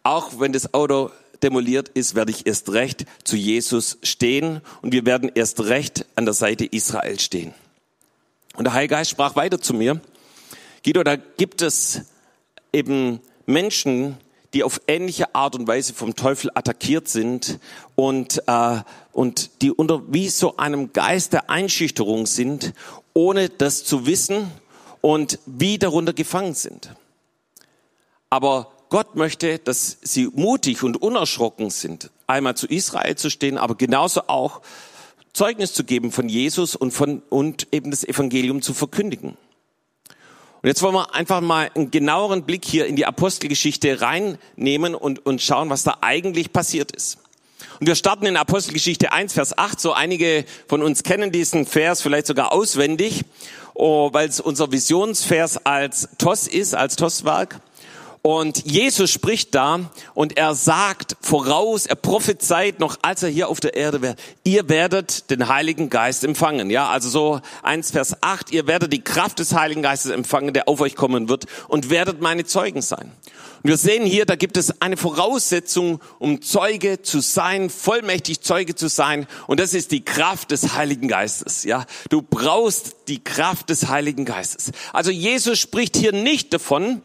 Auch 0.04 0.38
wenn 0.38 0.52
das 0.52 0.74
Auto 0.74 1.10
demoliert 1.42 1.88
ist, 1.88 2.14
werde 2.14 2.30
ich 2.30 2.46
erst 2.46 2.70
recht 2.70 3.04
zu 3.24 3.34
Jesus 3.34 3.98
stehen 4.04 4.60
und 4.80 4.92
wir 4.92 5.04
werden 5.04 5.32
erst 5.34 5.64
recht 5.64 6.06
an 6.14 6.24
der 6.24 6.34
Seite 6.34 6.64
Israel 6.66 7.18
stehen. 7.18 7.52
Und 8.54 8.62
der 8.62 8.74
Heilige 8.74 8.94
Geist 8.94 9.10
sprach 9.10 9.34
weiter 9.34 9.60
zu 9.60 9.74
mir 9.74 10.00
Guido, 10.84 11.02
da 11.02 11.16
gibt 11.16 11.62
es 11.62 12.02
eben 12.70 13.20
Menschen, 13.46 14.18
die 14.52 14.62
auf 14.62 14.82
ähnliche 14.86 15.34
Art 15.34 15.54
und 15.54 15.66
Weise 15.66 15.94
vom 15.94 16.14
Teufel 16.14 16.50
attackiert 16.54 17.08
sind 17.08 17.58
und, 17.94 18.42
äh, 18.46 18.80
und 19.12 19.62
die 19.62 19.70
unter 19.70 20.02
wie 20.12 20.28
so 20.28 20.58
einem 20.58 20.92
Geist 20.92 21.32
der 21.32 21.48
Einschüchterung 21.48 22.26
sind, 22.26 22.74
ohne 23.14 23.48
das 23.48 23.84
zu 23.84 24.04
wissen 24.04 24.50
und 25.00 25.38
wie 25.46 25.78
darunter 25.78 26.12
gefangen 26.12 26.52
sind. 26.52 26.94
Aber 28.28 28.70
Gott 28.90 29.16
möchte, 29.16 29.58
dass 29.60 29.96
sie 30.02 30.26
mutig 30.26 30.82
und 30.82 31.00
unerschrocken 31.00 31.70
sind, 31.70 32.10
einmal 32.26 32.56
zu 32.56 32.66
Israel 32.66 33.16
zu 33.16 33.30
stehen, 33.30 33.56
aber 33.56 33.74
genauso 33.74 34.24
auch 34.26 34.60
Zeugnis 35.32 35.72
zu 35.72 35.82
geben 35.84 36.12
von 36.12 36.28
Jesus 36.28 36.76
und 36.76 36.90
von, 36.90 37.22
und 37.30 37.68
eben 37.72 37.90
das 37.90 38.04
Evangelium 38.04 38.60
zu 38.60 38.74
verkündigen. 38.74 39.38
Und 40.64 40.68
jetzt 40.68 40.80
wollen 40.80 40.94
wir 40.94 41.14
einfach 41.14 41.42
mal 41.42 41.70
einen 41.74 41.90
genaueren 41.90 42.44
Blick 42.44 42.64
hier 42.64 42.86
in 42.86 42.96
die 42.96 43.04
Apostelgeschichte 43.04 44.00
reinnehmen 44.00 44.94
und, 44.94 45.26
und 45.26 45.42
schauen, 45.42 45.68
was 45.68 45.82
da 45.82 45.98
eigentlich 46.00 46.54
passiert 46.54 46.90
ist. 46.90 47.18
Und 47.80 47.86
wir 47.86 47.94
starten 47.94 48.24
in 48.24 48.38
Apostelgeschichte 48.38 49.12
1, 49.12 49.34
Vers 49.34 49.58
8. 49.58 49.78
So 49.78 49.92
einige 49.92 50.46
von 50.66 50.82
uns 50.82 51.02
kennen 51.02 51.30
diesen 51.30 51.66
Vers 51.66 52.00
vielleicht 52.00 52.26
sogar 52.26 52.50
auswendig, 52.50 53.26
oh, 53.74 54.08
weil 54.14 54.26
es 54.26 54.40
unser 54.40 54.72
Visionsvers 54.72 55.66
als 55.66 56.08
TOS 56.16 56.46
ist, 56.46 56.74
als 56.74 56.96
TOS-Werk. 56.96 57.60
Und 58.26 58.64
Jesus 58.64 59.10
spricht 59.10 59.54
da 59.54 59.80
und 60.14 60.38
er 60.38 60.54
sagt 60.54 61.14
voraus, 61.20 61.84
er 61.84 61.94
prophezeit 61.94 62.80
noch, 62.80 62.96
als 63.02 63.22
er 63.22 63.28
hier 63.28 63.50
auf 63.50 63.60
der 63.60 63.74
Erde 63.74 64.00
wäre, 64.00 64.16
ihr 64.44 64.70
werdet 64.70 65.28
den 65.28 65.48
Heiligen 65.48 65.90
Geist 65.90 66.24
empfangen. 66.24 66.70
Ja, 66.70 66.88
also 66.88 67.10
so 67.10 67.40
1 67.64 67.90
Vers 67.90 68.22
8, 68.22 68.50
ihr 68.50 68.66
werdet 68.66 68.94
die 68.94 69.02
Kraft 69.02 69.40
des 69.40 69.52
Heiligen 69.52 69.82
Geistes 69.82 70.10
empfangen, 70.10 70.54
der 70.54 70.70
auf 70.70 70.80
euch 70.80 70.96
kommen 70.96 71.28
wird 71.28 71.44
und 71.68 71.90
werdet 71.90 72.22
meine 72.22 72.46
Zeugen 72.46 72.80
sein. 72.80 73.12
Und 73.62 73.68
wir 73.68 73.76
sehen 73.76 74.06
hier, 74.06 74.24
da 74.24 74.36
gibt 74.36 74.56
es 74.56 74.80
eine 74.80 74.96
Voraussetzung, 74.96 76.00
um 76.18 76.40
Zeuge 76.40 77.02
zu 77.02 77.20
sein, 77.20 77.68
vollmächtig 77.68 78.40
Zeuge 78.40 78.74
zu 78.74 78.88
sein. 78.88 79.26
Und 79.46 79.60
das 79.60 79.74
ist 79.74 79.92
die 79.92 80.02
Kraft 80.02 80.50
des 80.50 80.72
Heiligen 80.72 81.08
Geistes. 81.08 81.64
Ja, 81.64 81.84
du 82.08 82.22
brauchst 82.22 82.96
die 83.08 83.22
Kraft 83.22 83.68
des 83.68 83.88
Heiligen 83.88 84.24
Geistes. 84.24 84.72
Also 84.94 85.10
Jesus 85.10 85.58
spricht 85.58 85.94
hier 85.94 86.12
nicht 86.12 86.54
davon, 86.54 87.02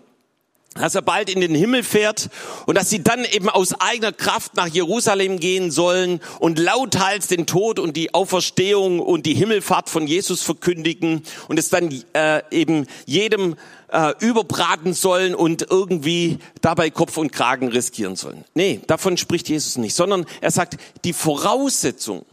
dass 0.75 0.95
er 0.95 1.01
bald 1.01 1.29
in 1.29 1.41
den 1.41 1.55
Himmel 1.55 1.83
fährt 1.83 2.29
und 2.65 2.77
dass 2.77 2.89
sie 2.89 3.03
dann 3.03 3.25
eben 3.25 3.49
aus 3.49 3.73
eigener 3.79 4.11
Kraft 4.11 4.55
nach 4.55 4.67
Jerusalem 4.67 5.39
gehen 5.39 5.71
sollen 5.71 6.21
und 6.39 6.59
lauthals 6.59 7.27
den 7.27 7.47
Tod 7.47 7.79
und 7.79 7.97
die 7.97 8.13
Auferstehung 8.13 8.99
und 8.99 9.25
die 9.25 9.33
Himmelfahrt 9.33 9.89
von 9.89 10.05
Jesus 10.05 10.43
verkündigen 10.43 11.23
und 11.47 11.57
es 11.57 11.69
dann 11.69 11.89
äh, 12.13 12.43
eben 12.51 12.85
jedem 13.05 13.55
äh, 13.91 14.13
überbraten 14.19 14.93
sollen 14.93 15.33
und 15.33 15.65
irgendwie 15.69 16.37
dabei 16.61 16.91
Kopf 16.91 17.17
und 17.17 17.31
Kragen 17.31 17.69
riskieren 17.69 18.15
sollen. 18.15 18.45
Nee, 18.53 18.81
davon 18.85 19.17
spricht 19.17 19.49
Jesus 19.49 19.77
nicht, 19.77 19.95
sondern 19.95 20.25
er 20.41 20.51
sagt, 20.51 20.77
die 21.03 21.13
Voraussetzung, 21.13 22.25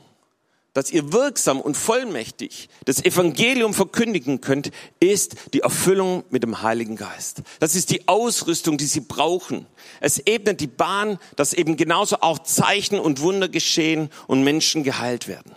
dass 0.76 0.90
ihr 0.90 1.10
wirksam 1.10 1.58
und 1.58 1.74
vollmächtig 1.74 2.68
das 2.84 3.02
Evangelium 3.02 3.72
verkündigen 3.72 4.42
könnt, 4.42 4.70
ist 5.00 5.36
die 5.54 5.60
Erfüllung 5.60 6.22
mit 6.28 6.42
dem 6.42 6.60
Heiligen 6.60 6.96
Geist. 6.96 7.40
Das 7.60 7.74
ist 7.74 7.90
die 7.90 8.06
Ausrüstung, 8.08 8.76
die 8.76 8.84
sie 8.84 9.00
brauchen. 9.00 9.64
Es 10.00 10.18
ebnet 10.18 10.60
die 10.60 10.66
Bahn, 10.66 11.18
dass 11.36 11.54
eben 11.54 11.78
genauso 11.78 12.20
auch 12.20 12.40
Zeichen 12.40 13.00
und 13.00 13.22
Wunder 13.22 13.48
geschehen 13.48 14.10
und 14.26 14.44
Menschen 14.44 14.84
geheilt 14.84 15.28
werden. 15.28 15.50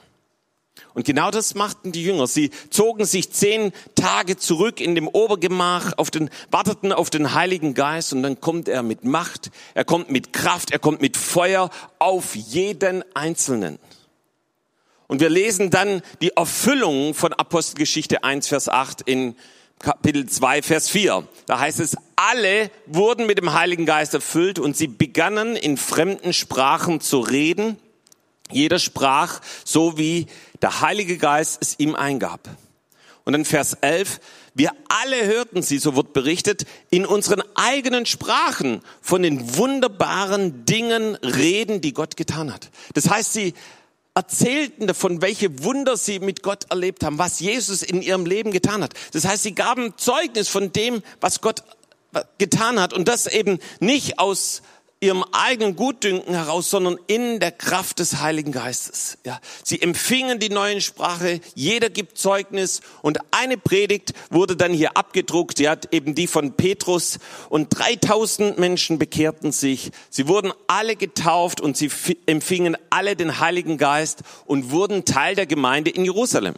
Und 0.93 1.05
genau 1.05 1.31
das 1.31 1.53
machten 1.53 1.91
die 1.91 2.03
Jünger. 2.03 2.25
Sie 2.25 2.51
zogen 2.69 3.03
sich 3.03 3.29
zehn 3.29 3.73
Tage 3.95 4.37
zurück 4.37 4.79
in 4.79 4.95
dem 4.95 5.09
Obergemach, 5.09 5.97
auf 5.97 6.11
den, 6.11 6.29
warteten 6.49 6.93
auf 6.93 7.09
den 7.09 7.33
Heiligen 7.33 7.73
Geist 7.73 8.13
und 8.13 8.23
dann 8.23 8.39
kommt 8.39 8.69
er 8.69 8.83
mit 8.83 9.03
Macht, 9.03 9.51
er 9.73 9.83
kommt 9.83 10.09
mit 10.09 10.31
Kraft, 10.31 10.71
er 10.71 10.79
kommt 10.79 11.01
mit 11.01 11.17
Feuer 11.17 11.71
auf 11.99 12.35
jeden 12.35 13.03
Einzelnen. 13.15 13.79
Und 15.09 15.21
wir 15.21 15.29
lesen 15.29 15.71
dann 15.71 16.03
die 16.21 16.33
Erfüllung 16.37 17.15
von 17.15 17.33
Apostelgeschichte 17.33 18.23
1, 18.23 18.47
Vers 18.47 18.69
8 18.69 19.01
in 19.01 19.35
Kapitel 19.79 20.27
2, 20.27 20.61
Vers 20.61 20.87
4. 20.87 21.27
Da 21.47 21.59
heißt 21.59 21.79
es, 21.79 21.97
alle 22.15 22.69
wurden 22.85 23.25
mit 23.25 23.39
dem 23.39 23.53
Heiligen 23.53 23.87
Geist 23.87 24.13
erfüllt 24.13 24.59
und 24.59 24.77
sie 24.77 24.85
begannen 24.85 25.55
in 25.55 25.77
fremden 25.77 26.31
Sprachen 26.31 27.01
zu 27.01 27.21
reden. 27.21 27.77
Jeder 28.51 28.77
sprach 28.77 29.41
so, 29.65 29.97
wie 29.97 30.27
der 30.61 30.81
Heilige 30.81 31.17
Geist 31.17 31.57
es 31.59 31.79
ihm 31.79 31.95
eingab. 31.95 32.47
Und 33.23 33.33
dann 33.33 33.45
Vers 33.45 33.73
11, 33.81 34.19
wir 34.53 34.73
alle 34.89 35.25
hörten 35.25 35.63
sie, 35.63 35.79
so 35.79 35.95
wird 35.95 36.13
berichtet, 36.13 36.65
in 36.91 37.07
unseren 37.07 37.41
eigenen 37.55 38.05
Sprachen 38.05 38.81
von 39.01 39.23
den 39.23 39.57
wunderbaren 39.57 40.65
Dingen 40.65 41.15
reden, 41.15 41.81
die 41.81 41.93
Gott 41.93 42.15
getan 42.15 42.53
hat. 42.53 42.69
Das 42.93 43.09
heißt, 43.09 43.33
sie 43.33 43.55
erzählten 44.19 44.85
davon, 44.85 45.21
welche 45.21 45.63
Wunder 45.63 45.95
sie 45.95 46.19
mit 46.19 46.43
Gott 46.43 46.65
erlebt 46.69 47.05
haben, 47.05 47.17
was 47.17 47.39
Jesus 47.39 47.81
in 47.81 48.01
ihrem 48.01 48.25
Leben 48.25 48.51
getan 48.51 48.83
hat. 48.83 48.93
Das 49.13 49.25
heißt, 49.25 49.43
sie 49.43 49.55
gaben 49.55 49.93
Zeugnis 49.95 50.49
von 50.49 50.73
dem, 50.73 51.01
was 51.21 51.39
Gott 51.39 51.63
getan 52.37 52.81
hat 52.81 52.91
und 52.91 53.07
das 53.07 53.27
eben 53.27 53.59
nicht 53.79 54.19
aus 54.19 54.61
ihrem 55.01 55.23
eigenen 55.31 55.77
Gutdünken 55.77 56.33
heraus, 56.33 56.69
sondern 56.69 56.97
in 57.07 57.39
der 57.39 57.51
Kraft 57.51 57.99
des 57.99 58.19
Heiligen 58.19 58.51
Geistes. 58.51 59.17
Ja, 59.25 59.39
sie 59.63 59.81
empfingen 59.81 60.39
die 60.39 60.49
neuen 60.49 60.81
Sprache, 60.81 61.39
jeder 61.55 61.89
gibt 61.89 62.17
Zeugnis 62.17 62.81
und 63.01 63.19
eine 63.31 63.57
Predigt 63.57 64.13
wurde 64.29 64.57
dann 64.57 64.73
hier 64.73 64.97
abgedruckt, 64.97 65.59
die 65.59 65.69
hat 65.69 65.93
eben 65.93 66.15
die 66.15 66.27
von 66.27 66.53
Petrus 66.53 67.19
und 67.47 67.69
3000 67.69 68.59
Menschen 68.59 68.99
bekehrten 68.99 69.53
sich. 69.53 69.91
Sie 70.09 70.27
wurden 70.27 70.51
alle 70.67 70.97
getauft 70.97 71.61
und 71.61 71.77
sie 71.77 71.89
empfingen 72.25 72.75
alle 72.89 73.15
den 73.15 73.39
Heiligen 73.39 73.77
Geist 73.77 74.23
und 74.45 74.71
wurden 74.71 75.05
Teil 75.05 75.35
der 75.35 75.45
Gemeinde 75.45 75.91
in 75.91 76.03
Jerusalem. 76.03 76.55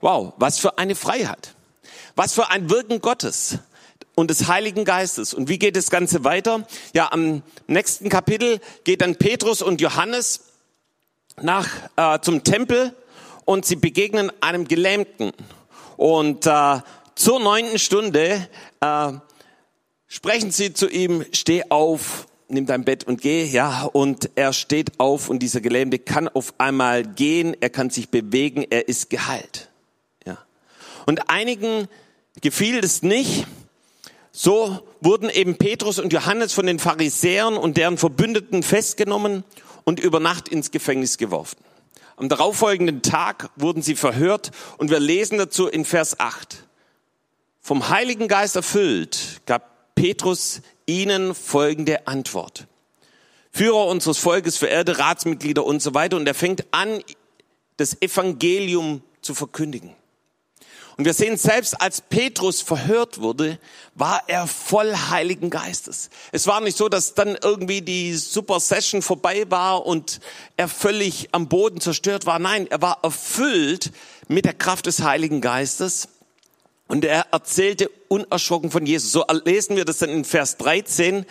Wow, 0.00 0.32
was 0.38 0.58
für 0.58 0.78
eine 0.78 0.96
Freiheit. 0.96 1.54
Was 2.16 2.34
für 2.34 2.50
ein 2.50 2.68
Wirken 2.68 3.00
Gottes 3.00 3.58
und 4.14 4.30
des 4.30 4.48
Heiligen 4.48 4.84
Geistes. 4.84 5.34
Und 5.34 5.48
wie 5.48 5.58
geht 5.58 5.76
das 5.76 5.90
Ganze 5.90 6.24
weiter? 6.24 6.66
Ja, 6.92 7.10
am 7.12 7.42
nächsten 7.66 8.08
Kapitel 8.08 8.60
geht 8.84 9.00
dann 9.00 9.16
Petrus 9.16 9.62
und 9.62 9.80
Johannes 9.80 10.40
nach 11.40 11.68
äh, 11.96 12.20
zum 12.20 12.44
Tempel 12.44 12.94
und 13.44 13.64
sie 13.64 13.76
begegnen 13.76 14.30
einem 14.40 14.68
Gelähmten. 14.68 15.32
Und 15.96 16.46
äh, 16.46 16.80
zur 17.14 17.40
neunten 17.40 17.78
Stunde 17.78 18.48
äh, 18.80 19.12
sprechen 20.06 20.50
sie 20.50 20.72
zu 20.72 20.88
ihm: 20.88 21.24
Steh 21.32 21.64
auf, 21.70 22.26
nimm 22.48 22.66
dein 22.66 22.84
Bett 22.84 23.04
und 23.04 23.20
geh. 23.20 23.44
Ja, 23.44 23.82
und 23.84 24.30
er 24.36 24.52
steht 24.52 24.98
auf 24.98 25.28
und 25.28 25.40
dieser 25.40 25.60
Gelähmte 25.60 25.98
kann 25.98 26.28
auf 26.28 26.54
einmal 26.58 27.04
gehen. 27.04 27.56
Er 27.60 27.70
kann 27.70 27.90
sich 27.90 28.08
bewegen. 28.08 28.64
Er 28.70 28.88
ist 28.88 29.10
geheilt. 29.10 29.68
Ja. 30.24 30.38
Und 31.06 31.30
einigen 31.30 31.88
gefiel 32.40 32.78
es 32.78 33.02
nicht 33.02 33.46
so 34.36 34.80
wurden 35.00 35.30
eben 35.30 35.58
Petrus 35.58 36.00
und 36.00 36.12
Johannes 36.12 36.52
von 36.52 36.66
den 36.66 36.80
Pharisäern 36.80 37.56
und 37.56 37.76
deren 37.76 37.96
Verbündeten 37.96 38.64
festgenommen 38.64 39.44
und 39.84 40.00
über 40.00 40.18
Nacht 40.18 40.48
ins 40.48 40.72
Gefängnis 40.72 41.18
geworfen. 41.18 41.58
Am 42.16 42.28
darauffolgenden 42.28 43.00
Tag 43.00 43.50
wurden 43.54 43.80
sie 43.80 43.94
verhört 43.94 44.50
und 44.76 44.90
wir 44.90 44.98
lesen 44.98 45.38
dazu 45.38 45.68
in 45.68 45.84
Vers 45.84 46.18
8. 46.18 46.64
Vom 47.60 47.88
Heiligen 47.90 48.26
Geist 48.26 48.56
erfüllt 48.56 49.40
gab 49.46 49.94
Petrus 49.94 50.62
ihnen 50.86 51.36
folgende 51.36 52.08
Antwort. 52.08 52.66
Führer 53.52 53.86
unseres 53.86 54.18
Volkes, 54.18 54.56
verehrte 54.56 54.98
Ratsmitglieder 54.98 55.64
und 55.64 55.80
so 55.80 55.94
weiter. 55.94 56.16
Und 56.16 56.26
er 56.26 56.34
fängt 56.34 56.66
an, 56.72 57.04
das 57.76 58.02
Evangelium 58.02 59.02
zu 59.22 59.32
verkündigen. 59.32 59.94
Und 60.96 61.04
wir 61.06 61.14
sehen 61.14 61.36
selbst, 61.36 61.80
als 61.80 62.00
Petrus 62.00 62.60
verhört 62.60 63.20
wurde, 63.20 63.58
war 63.94 64.22
er 64.28 64.46
voll 64.46 64.94
Heiligen 65.10 65.50
Geistes. 65.50 66.08
Es 66.30 66.46
war 66.46 66.60
nicht 66.60 66.76
so, 66.76 66.88
dass 66.88 67.14
dann 67.14 67.36
irgendwie 67.42 67.82
die 67.82 68.14
Super 68.14 68.60
Session 68.60 69.02
vorbei 69.02 69.44
war 69.50 69.86
und 69.86 70.20
er 70.56 70.68
völlig 70.68 71.30
am 71.32 71.48
Boden 71.48 71.80
zerstört 71.80 72.26
war. 72.26 72.38
Nein, 72.38 72.68
er 72.70 72.80
war 72.80 73.00
erfüllt 73.02 73.90
mit 74.28 74.44
der 74.44 74.54
Kraft 74.54 74.86
des 74.86 75.02
Heiligen 75.02 75.40
Geistes. 75.40 76.08
Und 76.86 77.04
er 77.04 77.26
erzählte 77.32 77.90
unerschrocken 78.08 78.70
von 78.70 78.84
Jesus. 78.84 79.10
So 79.10 79.24
lesen 79.44 79.74
wir 79.74 79.86
das 79.86 79.98
dann 79.98 80.10
in 80.10 80.24
Vers 80.24 80.58
13 80.58 81.24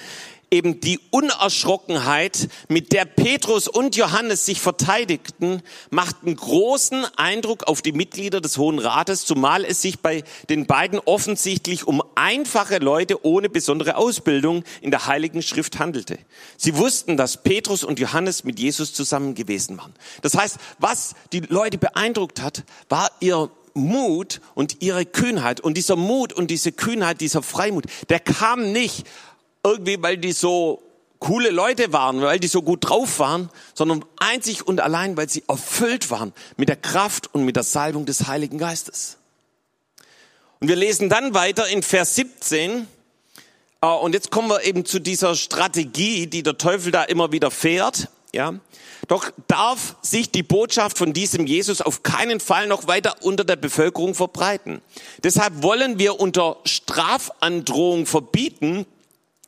eben 0.53 0.79
die 0.79 0.99
Unerschrockenheit, 1.09 2.47
mit 2.69 2.93
der 2.93 3.05
Petrus 3.05 3.67
und 3.67 3.95
Johannes 3.95 4.45
sich 4.45 4.61
verteidigten, 4.61 5.63
machten 5.89 6.35
großen 6.35 7.05
Eindruck 7.17 7.63
auf 7.63 7.81
die 7.81 7.91
Mitglieder 7.91 8.39
des 8.39 8.57
Hohen 8.57 8.77
Rates, 8.77 9.25
zumal 9.25 9.65
es 9.65 9.81
sich 9.81 9.99
bei 9.99 10.23
den 10.49 10.67
beiden 10.67 10.99
offensichtlich 10.99 11.87
um 11.87 12.03
einfache 12.15 12.77
Leute 12.77 13.25
ohne 13.25 13.49
besondere 13.49 13.95
Ausbildung 13.95 14.63
in 14.81 14.91
der 14.91 15.07
Heiligen 15.07 15.41
Schrift 15.41 15.79
handelte. 15.79 16.19
Sie 16.55 16.77
wussten, 16.77 17.17
dass 17.17 17.41
Petrus 17.41 17.83
und 17.83 17.99
Johannes 17.99 18.43
mit 18.43 18.59
Jesus 18.59 18.93
zusammen 18.93 19.33
gewesen 19.33 19.77
waren. 19.77 19.93
Das 20.21 20.35
heißt, 20.35 20.57
was 20.77 21.15
die 21.31 21.39
Leute 21.39 21.79
beeindruckt 21.79 22.41
hat, 22.41 22.63
war 22.89 23.09
ihr 23.19 23.49
Mut 23.73 24.39
und 24.53 24.83
ihre 24.83 25.03
Kühnheit. 25.03 25.59
Und 25.59 25.77
dieser 25.77 25.95
Mut 25.95 26.31
und 26.31 26.51
diese 26.51 26.71
Kühnheit, 26.71 27.21
dieser 27.21 27.41
Freimut, 27.41 27.85
der 28.09 28.19
kam 28.19 28.71
nicht 28.71 29.05
irgendwie, 29.63 30.01
weil 30.01 30.17
die 30.17 30.33
so 30.33 30.81
coole 31.19 31.51
Leute 31.51 31.93
waren, 31.93 32.21
weil 32.21 32.39
die 32.39 32.47
so 32.49 32.61
gut 32.61 32.89
drauf 32.89 33.19
waren, 33.19 33.49
sondern 33.73 34.03
einzig 34.17 34.67
und 34.67 34.81
allein, 34.81 35.15
weil 35.15 35.29
sie 35.29 35.43
erfüllt 35.47 36.11
waren 36.11 36.33
mit 36.57 36.67
der 36.67 36.75
Kraft 36.75 37.33
und 37.33 37.45
mit 37.45 37.55
der 37.55 37.63
Salbung 37.63 38.05
des 38.05 38.27
Heiligen 38.27 38.57
Geistes. 38.57 39.17
Und 40.59 40.67
wir 40.67 40.75
lesen 40.75 41.09
dann 41.09 41.33
weiter 41.33 41.67
in 41.67 41.81
Vers 41.81 42.15
17. 42.15 42.87
Äh, 43.81 43.87
und 43.87 44.13
jetzt 44.13 44.31
kommen 44.31 44.49
wir 44.49 44.63
eben 44.63 44.85
zu 44.85 44.99
dieser 44.99 45.35
Strategie, 45.35 46.27
die 46.27 46.43
der 46.43 46.57
Teufel 46.57 46.91
da 46.91 47.03
immer 47.03 47.31
wieder 47.31 47.51
fährt. 47.51 48.09
Ja, 48.33 48.55
doch 49.07 49.29
darf 49.47 49.95
sich 50.01 50.31
die 50.31 50.43
Botschaft 50.43 50.97
von 50.97 51.13
diesem 51.13 51.45
Jesus 51.45 51.81
auf 51.81 52.03
keinen 52.03 52.39
Fall 52.39 52.67
noch 52.67 52.87
weiter 52.87 53.15
unter 53.21 53.43
der 53.43 53.57
Bevölkerung 53.57 54.15
verbreiten. 54.15 54.81
Deshalb 55.23 55.61
wollen 55.61 55.99
wir 55.99 56.19
unter 56.19 56.57
Strafandrohung 56.65 58.05
verbieten, 58.05 58.85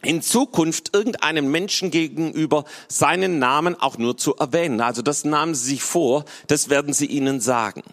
in 0.05 0.21
Zukunft 0.21 0.95
irgendeinem 0.95 1.51
Menschen 1.51 1.91
gegenüber 1.91 2.65
seinen 2.87 3.39
Namen 3.39 3.75
auch 3.79 3.97
nur 3.97 4.17
zu 4.17 4.35
erwähnen. 4.35 4.81
Also 4.81 5.01
das 5.01 5.25
nahmen 5.25 5.55
Sie 5.55 5.71
sich 5.71 5.83
vor, 5.83 6.25
das 6.47 6.69
werden 6.69 6.93
Sie 6.93 7.07
ihnen 7.07 7.41
sagen. 7.41 7.83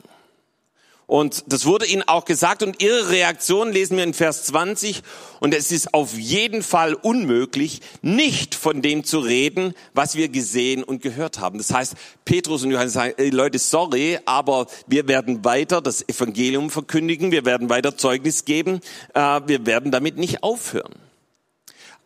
Und 1.13 1.45
das 1.49 1.67
wurde 1.67 1.85
ihnen 1.85 2.05
auch 2.09 2.25
gesagt 2.25 2.63
und 2.63 2.83
ihre 2.83 3.11
Reaktion 3.11 3.71
lesen 3.71 3.99
wir 3.99 4.05
in 4.05 4.15
Vers 4.15 4.45
20 4.45 5.03
und 5.41 5.53
es 5.53 5.71
ist 5.71 5.93
auf 5.93 6.15
jeden 6.15 6.63
Fall 6.63 6.95
unmöglich, 6.95 7.81
nicht 8.01 8.55
von 8.55 8.81
dem 8.81 9.05
zu 9.05 9.19
reden, 9.19 9.75
was 9.93 10.15
wir 10.15 10.31
gesehen 10.31 10.83
und 10.83 11.03
gehört 11.03 11.39
haben. 11.39 11.59
Das 11.59 11.71
heißt, 11.71 11.97
Petrus 12.25 12.65
und 12.65 12.71
Johannes 12.71 12.95
sagen, 12.95 13.13
ey 13.19 13.29
Leute, 13.29 13.59
sorry, 13.59 14.21
aber 14.25 14.69
wir 14.87 15.07
werden 15.07 15.45
weiter 15.45 15.83
das 15.83 16.09
Evangelium 16.09 16.71
verkündigen, 16.71 17.31
wir 17.31 17.45
werden 17.45 17.69
weiter 17.69 17.99
Zeugnis 17.99 18.47
geben, 18.47 18.81
äh, 19.13 19.41
wir 19.45 19.67
werden 19.67 19.91
damit 19.91 20.17
nicht 20.17 20.43
aufhören. 20.43 20.95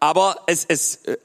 Aber 0.06 0.36
es, 0.46 0.64
es 0.68 1.04
äh, 1.06 1.16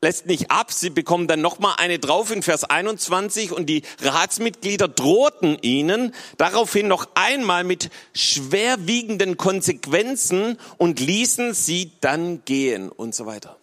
lässt 0.00 0.24
nicht 0.24 0.50
ab. 0.50 0.72
Sie 0.72 0.88
bekommen 0.88 1.28
dann 1.28 1.42
nochmal 1.42 1.74
eine 1.76 1.98
drauf 1.98 2.30
in 2.30 2.42
Vers 2.42 2.64
21 2.64 3.52
und 3.52 3.66
die 3.66 3.82
Ratsmitglieder 4.00 4.88
drohten 4.88 5.58
ihnen 5.60 6.14
daraufhin 6.38 6.88
noch 6.88 7.06
einmal 7.12 7.64
mit 7.64 7.90
schwerwiegenden 8.14 9.36
Konsequenzen 9.36 10.56
und 10.78 11.00
ließen 11.00 11.52
sie 11.52 11.92
dann 12.00 12.42
gehen 12.46 12.88
und 12.88 13.14
so 13.14 13.26
weiter. 13.26 13.58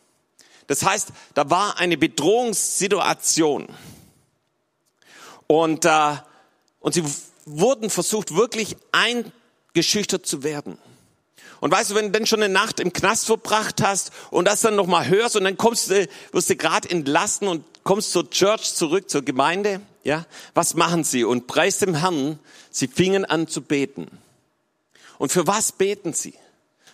Das 0.67 0.85
heißt, 0.85 1.07
da 1.33 1.49
war 1.49 1.79
eine 1.79 1.97
Bedrohungssituation. 1.97 3.69
Und, 5.47 5.85
äh, 5.85 6.17
und 6.81 6.93
sie 6.93 7.03
wurden 7.45 7.89
versucht, 7.89 8.35
wirklich 8.35 8.77
eingeschüchtert 8.91 10.27
zu 10.27 10.43
werden. 10.43 10.77
Und 11.59 11.71
weißt 11.71 11.91
du, 11.91 11.95
wenn 11.95 12.05
du 12.05 12.11
dann 12.11 12.27
schon 12.27 12.41
eine 12.41 12.53
Nacht 12.53 12.79
im 12.79 12.93
Knast 12.93 13.25
verbracht 13.25 13.81
hast 13.81 14.11
und 14.29 14.45
das 14.45 14.61
dann 14.61 14.75
nochmal 14.75 15.07
hörst 15.07 15.35
und 15.35 15.43
dann 15.43 15.57
kommst 15.57 15.89
du, 15.89 16.07
wirst 16.31 16.49
du 16.49 16.55
gerade 16.55 16.89
entlassen 16.89 17.47
und 17.47 17.63
kommst 17.83 18.11
zur 18.11 18.29
Church 18.29 18.73
zurück, 18.73 19.09
zur 19.09 19.23
Gemeinde, 19.23 19.81
ja, 20.03 20.25
was 20.53 20.75
machen 20.75 21.03
sie? 21.03 21.23
Und 21.23 21.47
preis 21.47 21.79
dem 21.79 21.95
Herrn, 21.95 22.39
sie 22.69 22.87
fingen 22.87 23.25
an 23.25 23.47
zu 23.47 23.61
beten. 23.61 24.07
Und 25.17 25.31
für 25.31 25.47
was 25.47 25.71
beten 25.71 26.13
sie? 26.13 26.35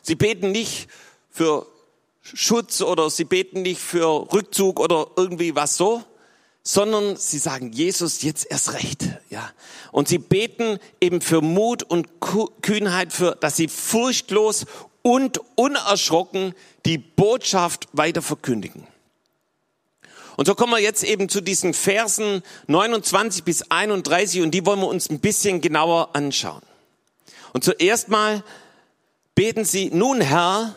Sie 0.02 0.16
beten 0.16 0.52
nicht 0.52 0.88
für 1.30 1.66
Schutz 2.22 2.82
oder 2.82 3.10
sie 3.10 3.26
beten 3.26 3.64
nicht 3.64 3.82
für 3.82 4.32
Rückzug 4.32 4.80
oder 4.80 5.08
irgendwie 5.18 5.56
was 5.56 5.76
so, 5.76 6.04
sondern 6.64 7.18
sie 7.18 7.40
sagen, 7.40 7.72
Jesus, 7.74 8.22
jetzt 8.22 8.50
erst 8.50 8.74
recht, 8.74 9.04
ja. 9.30 9.52
Und 9.92 10.08
sie 10.08 10.18
beten 10.18 10.80
eben 11.02 11.20
für 11.20 11.42
Mut 11.42 11.84
und 11.84 12.08
Kühnheit, 12.62 13.12
für, 13.12 13.36
dass 13.36 13.58
sie 13.58 13.68
furchtlos 13.68 14.66
und 15.02 15.42
unerschrocken 15.56 16.56
die 16.86 16.98
Botschaft 16.98 17.90
weiter 17.92 18.22
verkündigen. 18.22 18.88
Und 20.36 20.46
so 20.46 20.56
kommen 20.56 20.72
wir 20.72 20.80
jetzt 20.80 21.04
eben 21.04 21.30
zu 21.30 21.42
diesen 21.42 21.74
Versen 21.74 22.42
29 22.68 23.44
bis 23.44 23.70
31 23.70 24.42
und 24.42 24.52
die 24.52 24.66
wollen 24.66 24.80
wir 24.80 24.88
uns 24.88 25.10
ein 25.10 25.20
bisschen 25.20 25.62
genauer 25.62 26.16
anschauen. 26.16 26.64
Und 27.52 27.64
zuerst 27.64 28.10
mal 28.10 28.44
beten 29.36 29.66
sie, 29.66 29.92
nun 29.94 30.22
Herr, 30.22 30.76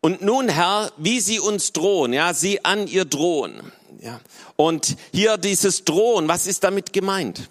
und 0.00 0.22
nun 0.22 0.48
Herr, 0.48 0.92
wie 0.96 1.20
sie 1.20 1.40
uns 1.40 1.72
drohen, 1.72 2.12
ja, 2.12 2.34
sie 2.34 2.64
an 2.64 2.86
ihr 2.86 3.04
drohen. 3.04 3.72
Ja. 4.02 4.20
Und 4.56 4.96
hier 5.12 5.38
dieses 5.38 5.84
Drohen, 5.84 6.26
was 6.26 6.46
ist 6.46 6.64
damit 6.64 6.92
gemeint? 6.92 7.48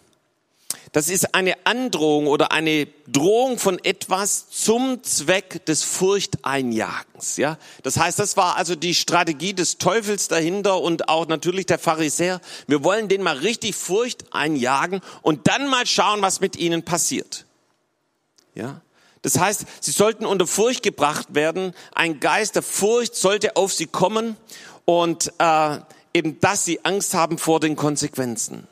Das 0.92 1.08
ist 1.08 1.34
eine 1.34 1.56
Androhung 1.66 2.28
oder 2.28 2.52
eine 2.52 2.88
Drohung 3.08 3.58
von 3.58 3.80
etwas 3.84 4.50
zum 4.50 5.02
Zweck 5.04 5.66
des 5.66 5.84
Furchteinjagens. 5.84 7.38
Ja, 7.38 7.58
das 7.84 7.98
heißt, 7.98 8.20
das 8.20 8.36
war 8.36 8.58
also 8.58 8.76
die 8.76 8.94
Strategie 8.94 9.54
des 9.54 9.78
Teufels 9.78 10.28
dahinter 10.28 10.82
und 10.82 11.08
auch 11.08 11.28
natürlich 11.28 11.66
der 11.68 11.80
Pharisäer. 11.80 12.42
Wir 12.68 12.84
wollen 12.84 13.08
den 13.08 13.24
mal 13.24 13.38
richtig 13.38 13.76
Furcht 13.76 14.26
einjagen 14.34 15.00
und 15.22 15.48
dann 15.48 15.70
mal 15.70 15.88
schauen, 15.88 16.22
was 16.22 16.42
mit 16.42 16.58
ihnen 16.58 16.84
passiert. 16.84 17.46
Ja, 18.54 18.82
das 19.22 19.40
heißt, 19.40 19.66
sie 19.80 19.92
sollten 19.92 20.26
unter 20.26 20.48
Furcht 20.48 20.84
gebracht 20.84 21.34
werden. 21.36 21.74
Ein 21.94 22.20
Geist 22.20 22.56
der 22.56 22.64
Furcht 22.64 23.16
sollte 23.16 23.56
auf 23.56 23.72
sie 23.72 23.86
kommen 23.86 24.36
und 24.84 25.32
äh, 25.38 25.78
eben, 26.14 26.40
dass 26.40 26.66
sie 26.66 26.84
Angst 26.84 27.14
haben 27.14 27.38
vor 27.38 27.60
den 27.60 27.76
Konsequenzen. 27.76 28.68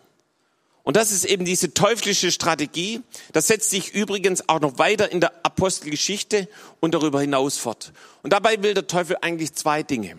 Und 0.84 0.96
das 0.96 1.12
ist 1.12 1.26
eben 1.26 1.46
diese 1.46 1.74
teuflische 1.74 2.32
Strategie. 2.32 3.02
Das 3.32 3.48
setzt 3.48 3.70
sich 3.70 3.94
übrigens 3.94 4.50
auch 4.50 4.60
noch 4.60 4.80
weiter 4.80 5.12
in 5.12 5.20
der 5.20 5.34
Apostelgeschichte 5.44 6.48
und 6.80 6.94
darüber 6.94 7.22
hinaus 7.22 7.58
fort. 7.58 7.94
Und 8.24 8.34
dabei 8.34 8.64
will 8.64 8.74
der 8.74 8.88
Teufel 8.88 9.18
eigentlich 9.22 9.54
zwei 9.54 9.84
Dinge. 9.84 10.18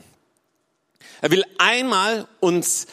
Er 1.22 1.30
will 1.30 1.44
einmal 1.58 2.28
uns 2.38 2.86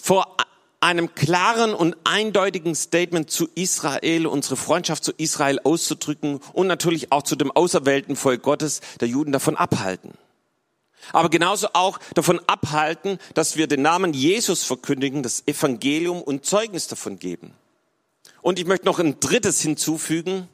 vor 0.00 0.36
einem 0.80 1.14
klaren 1.14 1.74
und 1.74 1.96
eindeutigen 2.04 2.74
Statement 2.74 3.30
zu 3.30 3.48
Israel, 3.54 4.26
unsere 4.26 4.56
Freundschaft 4.56 5.02
zu 5.02 5.12
Israel 5.16 5.58
auszudrücken 5.64 6.38
und 6.52 6.68
natürlich 6.68 7.10
auch 7.10 7.22
zu 7.22 7.34
dem 7.34 7.50
auserwählten 7.50 8.14
Volk 8.14 8.42
Gottes, 8.42 8.82
der 9.00 9.08
Juden 9.08 9.32
davon 9.32 9.56
abhalten 9.56 10.12
aber 11.12 11.30
genauso 11.30 11.68
auch 11.72 11.98
davon 12.14 12.40
abhalten, 12.46 13.18
dass 13.34 13.56
wir 13.56 13.66
den 13.66 13.82
Namen 13.82 14.12
Jesus 14.12 14.64
verkündigen, 14.64 15.22
das 15.22 15.46
Evangelium 15.46 16.22
und 16.22 16.44
Zeugnis 16.44 16.88
davon 16.88 17.18
geben. 17.18 17.52
Und 18.42 18.58
ich 18.58 18.66
möchte 18.66 18.86
noch 18.86 18.98
ein 18.98 19.18
drittes 19.20 19.60
hinzufügen. 19.60 20.48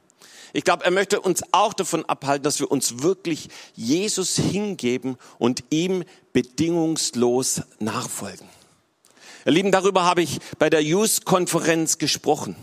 Ich 0.53 0.65
glaube, 0.65 0.85
er 0.85 0.91
möchte 0.91 1.21
uns 1.21 1.43
auch 1.53 1.73
davon 1.73 2.05
abhalten, 2.05 2.45
dass 2.45 2.61
wir 2.61 2.71
uns 2.71 3.03
wirklich 3.03 3.49
Jesus 3.75 4.37
hingeben 4.37 5.17
und 5.39 5.65
ihm 5.71 6.05
bedingungslos 6.33 7.63
nachfolgen. 7.81 8.47
Ihr 9.45 9.53
Lieben, 9.53 9.73
darüber 9.73 10.05
habe 10.05 10.23
ich 10.23 10.39
bei 10.59 10.71
der 10.71 10.83
Youth-Konferenz 10.83 11.99
gesprochen. 11.99 12.57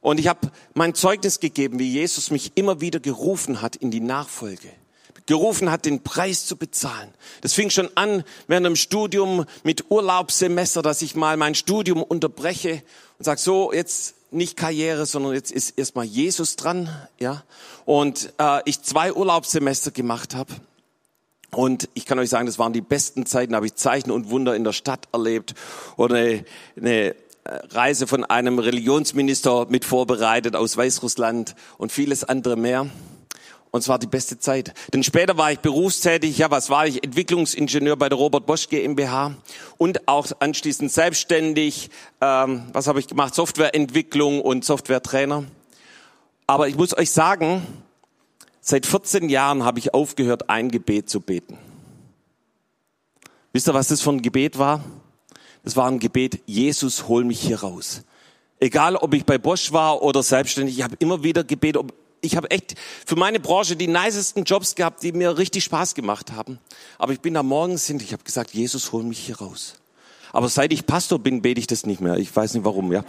Und 0.00 0.20
ich 0.20 0.28
habe 0.28 0.52
mein 0.74 0.94
Zeugnis 0.94 1.40
gegeben, 1.40 1.78
wie 1.78 1.90
Jesus 1.90 2.30
mich 2.30 2.52
immer 2.54 2.80
wieder 2.80 3.00
gerufen 3.00 3.62
hat 3.62 3.76
in 3.76 3.90
die 3.90 4.00
Nachfolge 4.00 4.70
gerufen 5.26 5.70
hat, 5.70 5.84
den 5.84 6.02
Preis 6.02 6.46
zu 6.46 6.56
bezahlen. 6.56 7.12
Das 7.40 7.52
fing 7.52 7.70
schon 7.70 7.90
an 7.96 8.24
während 8.46 8.66
dem 8.66 8.76
Studium 8.76 9.44
mit 9.64 9.90
Urlaubssemester, 9.90 10.82
dass 10.82 11.02
ich 11.02 11.16
mal 11.16 11.36
mein 11.36 11.54
Studium 11.54 12.02
unterbreche 12.02 12.82
und 13.18 13.24
sage, 13.24 13.40
so, 13.40 13.72
jetzt 13.72 14.14
nicht 14.30 14.56
Karriere, 14.56 15.06
sondern 15.06 15.34
jetzt 15.34 15.50
ist 15.50 15.78
erstmal 15.78 16.04
Jesus 16.04 16.56
dran, 16.56 16.88
ja. 17.18 17.44
Und 17.84 18.32
äh, 18.38 18.60
ich 18.64 18.82
zwei 18.82 19.12
Urlaubssemester 19.12 19.90
gemacht 19.90 20.34
habe. 20.34 20.52
Und 21.52 21.88
ich 21.94 22.06
kann 22.06 22.18
euch 22.18 22.28
sagen, 22.28 22.46
das 22.46 22.58
waren 22.58 22.72
die 22.72 22.80
besten 22.80 23.24
Zeiten, 23.24 23.52
da 23.52 23.56
habe 23.56 23.66
ich 23.66 23.74
Zeichen 23.76 24.10
und 24.10 24.30
Wunder 24.30 24.54
in 24.54 24.64
der 24.64 24.72
Stadt 24.72 25.08
erlebt 25.12 25.54
oder 25.96 26.16
eine, 26.16 26.44
eine 26.76 27.10
äh, 27.10 27.14
Reise 27.44 28.06
von 28.06 28.24
einem 28.24 28.58
Religionsminister 28.58 29.66
mit 29.68 29.84
vorbereitet 29.84 30.56
aus 30.56 30.76
Weißrussland 30.76 31.54
und 31.78 31.92
vieles 31.92 32.24
andere 32.24 32.56
mehr. 32.56 32.90
Und 33.76 33.82
es 33.82 33.88
war 33.88 33.98
die 33.98 34.06
beste 34.06 34.38
Zeit. 34.38 34.72
Denn 34.94 35.02
später 35.02 35.36
war 35.36 35.52
ich 35.52 35.58
berufstätig. 35.58 36.38
Ja, 36.38 36.50
was 36.50 36.70
war 36.70 36.86
ich? 36.86 37.04
Entwicklungsingenieur 37.04 37.94
bei 37.96 38.08
der 38.08 38.16
Robert 38.16 38.46
Bosch 38.46 38.70
GmbH 38.70 39.34
und 39.76 40.08
auch 40.08 40.26
anschließend 40.38 40.90
selbstständig. 40.90 41.90
Ähm, 42.22 42.62
was 42.72 42.86
habe 42.86 43.00
ich 43.00 43.06
gemacht? 43.06 43.34
Softwareentwicklung 43.34 44.40
und 44.40 44.64
Softwaretrainer. 44.64 45.44
Aber 46.46 46.68
ich 46.68 46.76
muss 46.76 46.96
euch 46.96 47.10
sagen, 47.10 47.66
seit 48.62 48.86
14 48.86 49.28
Jahren 49.28 49.62
habe 49.62 49.78
ich 49.78 49.92
aufgehört, 49.92 50.48
ein 50.48 50.70
Gebet 50.70 51.10
zu 51.10 51.20
beten. 51.20 51.58
Wisst 53.52 53.68
ihr, 53.68 53.74
was 53.74 53.88
das 53.88 54.00
für 54.00 54.08
ein 54.08 54.22
Gebet 54.22 54.56
war? 54.56 54.82
Das 55.64 55.76
war 55.76 55.86
ein 55.86 55.98
Gebet, 55.98 56.40
Jesus, 56.46 57.08
hol 57.08 57.24
mich 57.24 57.40
hier 57.40 57.60
raus. 57.60 58.04
Egal, 58.58 58.96
ob 58.96 59.12
ich 59.12 59.26
bei 59.26 59.36
Bosch 59.36 59.70
war 59.70 60.00
oder 60.00 60.22
selbstständig, 60.22 60.78
ich 60.78 60.82
habe 60.82 60.96
immer 60.98 61.22
wieder 61.22 61.44
gebetet, 61.44 61.92
ich 62.20 62.36
habe 62.36 62.50
echt 62.50 62.74
für 63.04 63.16
meine 63.16 63.40
Branche 63.40 63.76
die 63.76 63.86
nicesten 63.86 64.44
Jobs 64.44 64.74
gehabt, 64.74 65.02
die 65.02 65.12
mir 65.12 65.38
richtig 65.38 65.64
Spaß 65.64 65.94
gemacht 65.94 66.32
haben. 66.32 66.58
Aber 66.98 67.12
ich 67.12 67.20
bin 67.20 67.34
da 67.34 67.42
morgens 67.42 67.86
hin, 67.86 68.00
ich 68.00 68.12
habe 68.12 68.24
gesagt, 68.24 68.52
Jesus, 68.52 68.92
hol 68.92 69.02
mich 69.02 69.18
hier 69.18 69.38
raus. 69.38 69.74
Aber 70.32 70.48
seit 70.48 70.72
ich 70.72 70.86
Pastor 70.86 71.18
bin, 71.18 71.42
bete 71.42 71.60
ich 71.60 71.66
das 71.66 71.86
nicht 71.86 72.00
mehr. 72.00 72.16
Ich 72.16 72.34
weiß 72.34 72.54
nicht 72.54 72.64
warum, 72.64 72.92
ja. 72.92 73.04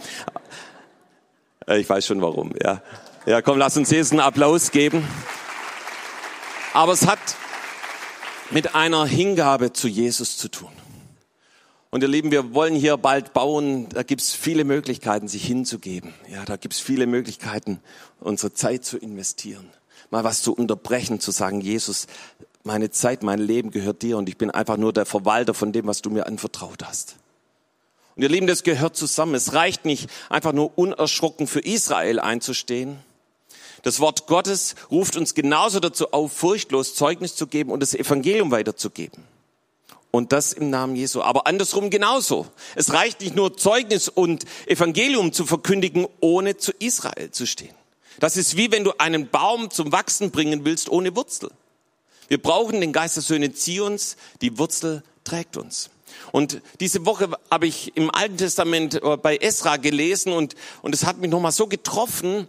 Äh, 1.66 1.80
ich 1.80 1.88
weiß 1.88 2.06
schon 2.06 2.22
warum, 2.22 2.52
ja. 2.62 2.82
Ja, 3.26 3.42
komm, 3.42 3.58
lass 3.58 3.76
uns 3.76 3.90
jetzt 3.90 4.12
einen 4.12 4.20
Applaus 4.20 4.70
geben. 4.70 5.06
Aber 6.72 6.92
es 6.92 7.06
hat 7.06 7.18
mit 8.50 8.74
einer 8.74 9.04
Hingabe 9.04 9.72
zu 9.72 9.88
Jesus 9.88 10.38
zu 10.38 10.48
tun. 10.48 10.70
Und 11.90 12.02
ihr 12.02 12.08
Lieben, 12.08 12.30
wir 12.30 12.52
wollen 12.52 12.74
hier 12.74 12.98
bald 12.98 13.32
bauen. 13.32 13.88
Da 13.88 14.02
gibt's 14.02 14.34
viele 14.34 14.64
Möglichkeiten, 14.64 15.26
sich 15.26 15.46
hinzugeben. 15.46 16.12
Ja, 16.30 16.44
da 16.44 16.56
gibt's 16.56 16.80
viele 16.80 17.06
Möglichkeiten, 17.06 17.80
unsere 18.20 18.52
Zeit 18.52 18.84
zu 18.84 18.98
investieren. 18.98 19.70
Mal 20.10 20.24
was 20.24 20.42
zu 20.42 20.52
unterbrechen, 20.52 21.20
zu 21.20 21.30
sagen, 21.30 21.60
Jesus, 21.60 22.06
meine 22.62 22.90
Zeit, 22.90 23.22
mein 23.22 23.38
Leben 23.38 23.70
gehört 23.70 24.02
dir 24.02 24.18
und 24.18 24.28
ich 24.28 24.36
bin 24.36 24.50
einfach 24.50 24.76
nur 24.76 24.92
der 24.92 25.06
Verwalter 25.06 25.54
von 25.54 25.72
dem, 25.72 25.86
was 25.86 26.02
du 26.02 26.10
mir 26.10 26.26
anvertraut 26.26 26.84
hast. 26.84 27.16
Und 28.16 28.22
ihr 28.22 28.28
Lieben, 28.28 28.46
das 28.46 28.64
gehört 28.64 28.96
zusammen. 28.96 29.34
Es 29.34 29.54
reicht 29.54 29.84
nicht, 29.84 30.10
einfach 30.28 30.52
nur 30.52 30.76
unerschrocken 30.76 31.46
für 31.46 31.60
Israel 31.60 32.20
einzustehen. 32.20 32.98
Das 33.82 34.00
Wort 34.00 34.26
Gottes 34.26 34.74
ruft 34.90 35.16
uns 35.16 35.34
genauso 35.34 35.80
dazu 35.80 36.12
auf, 36.12 36.32
furchtlos 36.32 36.94
Zeugnis 36.94 37.36
zu 37.36 37.46
geben 37.46 37.70
und 37.70 37.80
das 37.80 37.94
Evangelium 37.94 38.50
weiterzugeben. 38.50 39.22
Und 40.10 40.32
das 40.32 40.52
im 40.52 40.70
Namen 40.70 40.96
Jesu. 40.96 41.20
Aber 41.20 41.46
andersrum 41.46 41.90
genauso. 41.90 42.46
Es 42.74 42.92
reicht 42.92 43.20
nicht 43.20 43.36
nur 43.36 43.56
Zeugnis 43.56 44.08
und 44.08 44.44
Evangelium 44.66 45.32
zu 45.32 45.44
verkündigen, 45.44 46.06
ohne 46.20 46.56
zu 46.56 46.72
Israel 46.78 47.30
zu 47.30 47.46
stehen. 47.46 47.74
Das 48.18 48.36
ist 48.36 48.56
wie 48.56 48.72
wenn 48.72 48.84
du 48.84 48.92
einen 48.98 49.28
Baum 49.28 49.70
zum 49.70 49.92
Wachsen 49.92 50.30
bringen 50.30 50.64
willst 50.64 50.88
ohne 50.88 51.14
Wurzel. 51.14 51.50
Wir 52.28 52.40
brauchen 52.40 52.80
den 52.80 52.92
Geist 52.92 53.16
der 53.16 53.22
Söhne 53.22 53.52
Zions, 53.52 54.16
die 54.40 54.58
Wurzel 54.58 55.02
trägt 55.24 55.56
uns. 55.56 55.90
Und 56.32 56.60
diese 56.80 57.06
Woche 57.06 57.30
habe 57.50 57.66
ich 57.66 57.96
im 57.96 58.10
Alten 58.10 58.36
Testament 58.36 59.02
äh, 59.02 59.16
bei 59.16 59.36
Esra 59.36 59.76
gelesen 59.76 60.32
und, 60.32 60.54
und 60.82 60.94
es 60.94 61.04
hat 61.06 61.18
mich 61.18 61.30
nochmal 61.30 61.52
so 61.52 61.66
getroffen, 61.66 62.48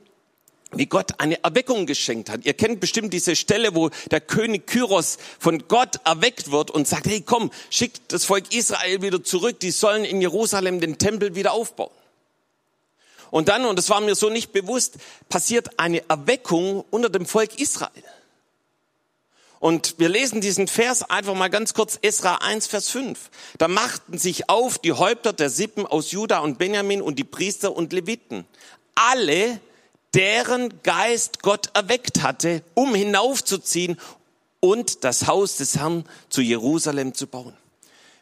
wie 0.72 0.86
Gott 0.86 1.20
eine 1.20 1.44
Erweckung 1.44 1.86
geschenkt 1.86 2.30
hat. 2.30 2.46
Ihr 2.46 2.54
kennt 2.54 2.80
bestimmt 2.80 3.14
diese 3.14 3.36
Stelle, 3.36 3.74
wo 3.74 3.90
der 4.12 4.22
König 4.22 4.68
Kyros 4.68 5.18
von 5.40 5.68
Gott 5.68 6.00
erweckt 6.06 6.52
wird 6.52 6.70
und 6.70 6.88
sagt, 6.88 7.08
hey 7.08 7.22
komm, 7.22 7.52
schickt 7.70 8.14
das 8.14 8.26
Volk 8.26 8.54
Israel 8.54 9.02
wieder 9.02 9.24
zurück, 9.24 9.60
die 9.60 9.72
sollen 9.72 10.06
in 10.06 10.22
Jerusalem 10.22 10.80
den 10.80 10.98
Tempel 10.98 11.36
wieder 11.36 11.54
aufbauen. 11.54 11.92
Und 13.32 13.50
dann, 13.50 13.66
und 13.66 13.78
das 13.78 13.90
war 13.90 14.02
mir 14.02 14.16
so 14.16 14.30
nicht 14.30 14.52
bewusst, 14.52 14.96
passiert 15.28 15.80
eine 15.80 16.08
Erweckung 16.10 16.84
unter 16.90 17.10
dem 17.10 17.26
Volk 17.26 17.60
Israel. 17.60 18.04
Und 19.60 19.96
wir 20.00 20.08
lesen 20.08 20.40
diesen 20.40 20.68
Vers 20.68 21.04
einfach 21.10 21.36
mal 21.36 21.50
ganz 21.50 21.74
kurz, 21.74 22.00
Esra 22.02 22.36
1, 22.36 22.68
Vers 22.68 22.90
5. 22.90 23.30
Da 23.58 23.68
machten 23.68 24.18
sich 24.18 24.50
auf 24.50 24.80
die 24.80 24.94
Häupter 24.94 25.34
der 25.34 25.50
Sippen 25.50 25.86
aus 25.86 26.12
Juda 26.12 26.40
und 26.40 26.58
Benjamin 26.58 27.02
und 27.02 27.20
die 27.20 27.26
Priester 27.26 27.76
und 27.76 27.92
Leviten. 27.92 28.46
Alle, 28.96 29.60
deren 30.14 30.82
Geist 30.84 31.42
Gott 31.42 31.70
erweckt 31.74 32.22
hatte, 32.22 32.64
um 32.74 32.96
hinaufzuziehen 32.96 34.00
und 34.60 35.04
das 35.04 35.28
Haus 35.28 35.58
des 35.58 35.78
Herrn 35.78 36.06
zu 36.30 36.42
Jerusalem 36.42 37.14
zu 37.14 37.28
bauen. 37.28 37.54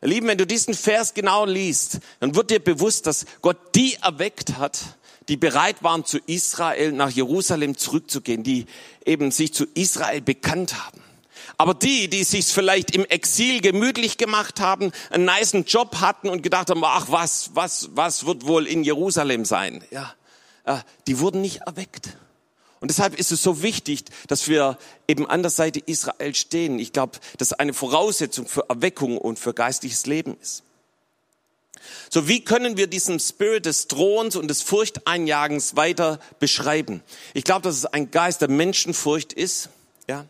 Ihr 0.01 0.09
Lieben, 0.09 0.27
wenn 0.27 0.37
du 0.37 0.45
diesen 0.45 0.73
Vers 0.73 1.13
genau 1.13 1.45
liest, 1.45 1.99
dann 2.19 2.35
wird 2.35 2.51
dir 2.51 2.59
bewusst, 2.59 3.07
dass 3.07 3.25
Gott 3.41 3.57
die 3.75 3.95
erweckt 3.95 4.57
hat, 4.57 4.79
die 5.27 5.37
bereit 5.37 5.81
waren, 5.81 6.05
zu 6.05 6.19
Israel 6.27 6.91
nach 6.91 7.09
Jerusalem 7.09 7.77
zurückzugehen, 7.77 8.43
die 8.43 8.65
eben 9.05 9.31
sich 9.31 9.53
zu 9.53 9.65
Israel 9.73 10.21
bekannt 10.21 10.75
haben. 10.85 11.01
Aber 11.57 11.73
die, 11.73 12.07
die 12.07 12.23
sich 12.23 12.45
vielleicht 12.45 12.95
im 12.95 13.03
Exil 13.05 13.61
gemütlich 13.61 14.17
gemacht 14.17 14.59
haben, 14.59 14.91
einen 15.09 15.25
niceen 15.25 15.65
Job 15.65 15.99
hatten 15.99 16.29
und 16.29 16.43
gedacht 16.43 16.69
haben, 16.69 16.83
ach 16.83 17.07
was, 17.09 17.51
was, 17.55 17.89
was 17.93 18.25
wird 18.27 18.45
wohl 18.45 18.67
in 18.67 18.83
Jerusalem 18.83 19.43
sein? 19.43 19.83
Ja, 19.89 20.13
die 21.07 21.19
wurden 21.19 21.41
nicht 21.41 21.61
erweckt. 21.61 22.17
Und 22.79 22.89
deshalb 22.89 23.17
ist 23.17 23.31
es 23.31 23.41
so 23.41 23.63
wichtig, 23.63 24.03
dass 24.27 24.47
wir 24.47 24.77
eben 25.07 25.25
an 25.27 25.41
der 25.41 25.49
Seite 25.49 25.79
Israel 25.79 26.35
stehen. 26.35 26.77
Ich 26.77 26.93
glaube, 26.93 27.17
dass 27.37 27.53
eine 27.53 27.73
Voraussetzung 27.73 28.47
für 28.47 28.69
Erweckung 28.69 29.17
und 29.17 29.39
für 29.39 29.53
geistliches 29.53 30.05
Leben 30.05 30.37
ist. 30.41 30.63
So, 32.09 32.27
wie 32.27 32.43
können 32.43 32.77
wir 32.77 32.87
diesen 32.87 33.19
Spirit 33.19 33.65
des 33.65 33.87
Drohens 33.87 34.35
und 34.35 34.47
des 34.47 34.61
Furchteinjagens 34.61 35.75
weiter 35.75 36.19
beschreiben? 36.39 37.01
Ich 37.33 37.43
glaube, 37.43 37.61
dass 37.61 37.75
es 37.75 37.85
ein 37.85 38.11
Geist 38.11 38.41
der 38.41 38.49
Menschenfurcht 38.49 39.33
ist, 39.33 39.69
ja. 40.07 40.25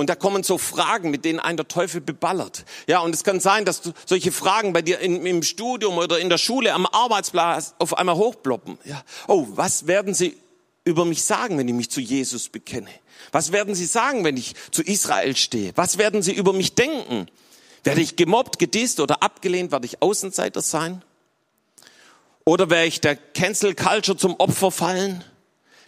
Und 0.00 0.06
da 0.06 0.14
kommen 0.14 0.42
so 0.42 0.56
Fragen, 0.56 1.10
mit 1.10 1.26
denen 1.26 1.40
ein 1.40 1.58
der 1.58 1.68
Teufel 1.68 2.00
beballert. 2.00 2.64
Ja, 2.86 3.00
und 3.00 3.14
es 3.14 3.22
kann 3.22 3.38
sein, 3.38 3.66
dass 3.66 3.82
solche 4.06 4.32
Fragen 4.32 4.72
bei 4.72 4.80
dir 4.80 4.98
in, 4.98 5.26
im 5.26 5.42
Studium 5.42 5.98
oder 5.98 6.18
in 6.18 6.30
der 6.30 6.38
Schule, 6.38 6.72
am 6.72 6.86
Arbeitsplatz 6.86 7.74
auf 7.78 7.98
einmal 7.98 8.16
hochploppen. 8.16 8.78
Ja, 8.86 9.02
oh, 9.28 9.46
was 9.50 9.86
werden 9.86 10.14
sie 10.14 10.38
über 10.84 11.04
mich 11.04 11.22
sagen, 11.22 11.58
wenn 11.58 11.68
ich 11.68 11.74
mich 11.74 11.90
zu 11.90 12.00
Jesus 12.00 12.48
bekenne? 12.48 12.88
Was 13.30 13.52
werden 13.52 13.74
sie 13.74 13.84
sagen, 13.84 14.24
wenn 14.24 14.38
ich 14.38 14.54
zu 14.70 14.82
Israel 14.82 15.36
stehe? 15.36 15.72
Was 15.74 15.98
werden 15.98 16.22
sie 16.22 16.32
über 16.32 16.54
mich 16.54 16.74
denken? 16.74 17.26
Werde 17.84 18.00
ich 18.00 18.16
gemobbt, 18.16 18.58
gedisst 18.58 19.00
oder 19.00 19.22
abgelehnt? 19.22 19.70
Werde 19.70 19.84
ich 19.84 20.00
Außenseiter 20.00 20.62
sein? 20.62 21.02
Oder 22.46 22.70
werde 22.70 22.86
ich 22.86 23.02
der 23.02 23.16
Cancel 23.16 23.74
Culture 23.74 24.16
zum 24.16 24.36
Opfer 24.36 24.70
fallen? 24.70 25.22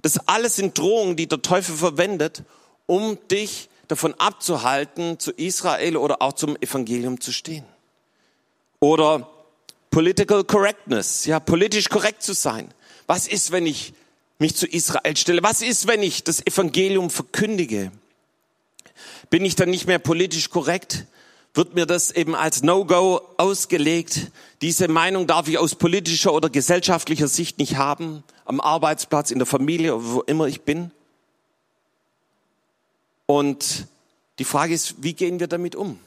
Das 0.03 0.29
alles 0.29 0.57
sind 0.57 0.77
Drohungen, 0.77 1.17
die 1.17 1.29
der 1.29 1.41
Teufel 1.41 1.75
verwendet, 1.75 2.43
um 2.85 3.17
dich 3.31 3.71
davon 3.93 4.15
abzuhalten, 4.15 5.19
zu 5.19 5.33
Israel 5.33 5.97
oder 5.97 6.23
auch 6.23 6.33
zum 6.33 6.57
Evangelium 6.57 7.21
zu 7.21 7.33
stehen. 7.33 7.65
Oder 8.81 9.29
Political 9.91 10.45
Correctness, 10.45 11.27
ja, 11.27 11.39
politisch 11.39 11.91
korrekt 11.91 12.23
zu 12.23 12.33
sein. 12.33 12.73
Was 13.07 13.29
ist, 13.29 13.53
wenn 13.53 13.67
ich 13.67 13.93
mich 14.39 14.57
zu 14.57 14.67
Israel 14.67 15.17
stelle? 15.17 15.43
Was 15.43 15.61
ist, 15.61 15.87
wenn 15.87 16.03
ich 16.03 16.25
das 16.25 16.45
Evangelium 16.47 17.11
verkündige? 17.11 17.93
Bin 19.29 19.45
ich 19.45 19.55
dann 19.55 19.69
nicht 19.69 19.87
mehr 19.87 19.99
politisch 19.99 20.49
korrekt? 20.49 21.05
Wird 21.53 21.75
mir 21.75 21.85
das 21.85 22.11
eben 22.11 22.35
als 22.35 22.63
No-Go 22.63 23.21
ausgelegt? 23.37 24.31
Diese 24.63 24.89
Meinung 24.89 25.27
darf 25.27 25.49
ich 25.49 25.59
aus 25.59 25.75
politischer 25.75 26.33
oder 26.33 26.49
gesellschaftlicher 26.49 27.29
Sicht 27.29 27.59
nicht 27.59 27.77
haben, 27.77 28.25
am 28.47 28.63
Arbeitsplatz, 28.63 29.31
in 29.31 29.39
der 29.39 29.47
Familie, 29.47 30.03
wo 30.03 30.23
immer 30.23 30.47
ich 30.47 30.63
bin. 30.63 30.91
Und 33.33 33.87
die 34.39 34.45
Frage 34.45 34.75
ist, 34.75 34.97
wie 35.03 35.15
gehen 35.15 35.41
wir 35.41 35.47
damit 35.47 35.75
um? 35.75 35.99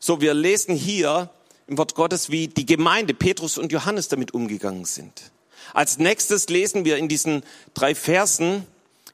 So, 0.00 0.20
wir 0.20 0.34
lesen 0.34 0.74
hier 0.74 1.30
im 1.68 1.78
Wort 1.78 1.94
Gottes, 1.94 2.28
wie 2.28 2.48
die 2.48 2.66
Gemeinde, 2.66 3.14
Petrus 3.14 3.56
und 3.56 3.70
Johannes 3.70 4.08
damit 4.08 4.34
umgegangen 4.34 4.84
sind. 4.84 5.30
Als 5.74 5.98
nächstes 5.98 6.48
lesen 6.48 6.84
wir 6.84 6.96
in 6.96 7.06
diesen 7.06 7.44
drei 7.74 7.94
Versen, 7.94 8.66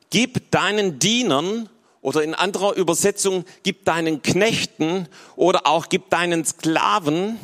gib 0.09 0.51
deinen 0.51 0.99
Dienern 0.99 1.69
oder 2.03 2.23
in 2.23 2.35
anderer 2.35 2.75
Übersetzung, 2.75 3.45
gib 3.63 3.85
deinen 3.87 4.23
Knechten 4.23 5.09
oder 5.37 5.67
auch 5.67 5.89
gib 5.89 6.11
deinen 6.11 6.45
Sklaven 6.45 7.39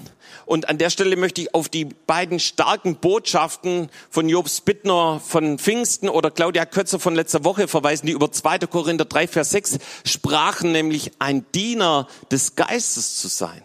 und 0.49 0.71
an 0.71 0.79
der 0.79 0.89
Stelle 0.89 1.17
möchte 1.17 1.43
ich 1.43 1.55
auf 1.55 1.69
die 1.69 1.85
beiden 1.85 2.41
starken 2.41 2.97
Botschaften 2.97 3.91
von 4.09 4.31
Jobs 4.31 4.63
Bittner 4.63 5.21
von 5.21 5.59
Pfingsten 5.59 6.09
oder 6.09 6.31
Claudia 6.31 6.65
Kötzer 6.65 6.99
von 6.99 7.15
letzter 7.15 7.45
Woche 7.45 7.69
verweisen, 7.69 8.07
die 8.07 8.13
über 8.13 8.33
2. 8.33 8.61
Korinther 8.61 9.05
3, 9.05 9.29
Vers 9.29 9.51
6 9.51 9.79
sprachen, 10.07 10.73
nämlich 10.73 11.13
ein 11.19 11.45
Diener 11.53 12.09
des 12.31 12.57
Geistes 12.57 13.17
zu 13.17 13.29
sein. 13.29 13.63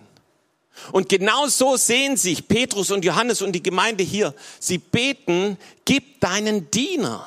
Und 0.91 1.07
genau 1.07 1.47
so 1.47 1.77
sehen 1.77 2.17
sich 2.17 2.49
Petrus 2.49 2.91
und 2.91 3.05
Johannes 3.05 3.41
und 3.41 3.53
die 3.53 3.63
Gemeinde 3.63 4.03
hier. 4.03 4.33
Sie 4.59 4.77
beten, 4.77 5.57
gib 5.85 6.19
deinen 6.19 6.69
Diener. 6.69 7.25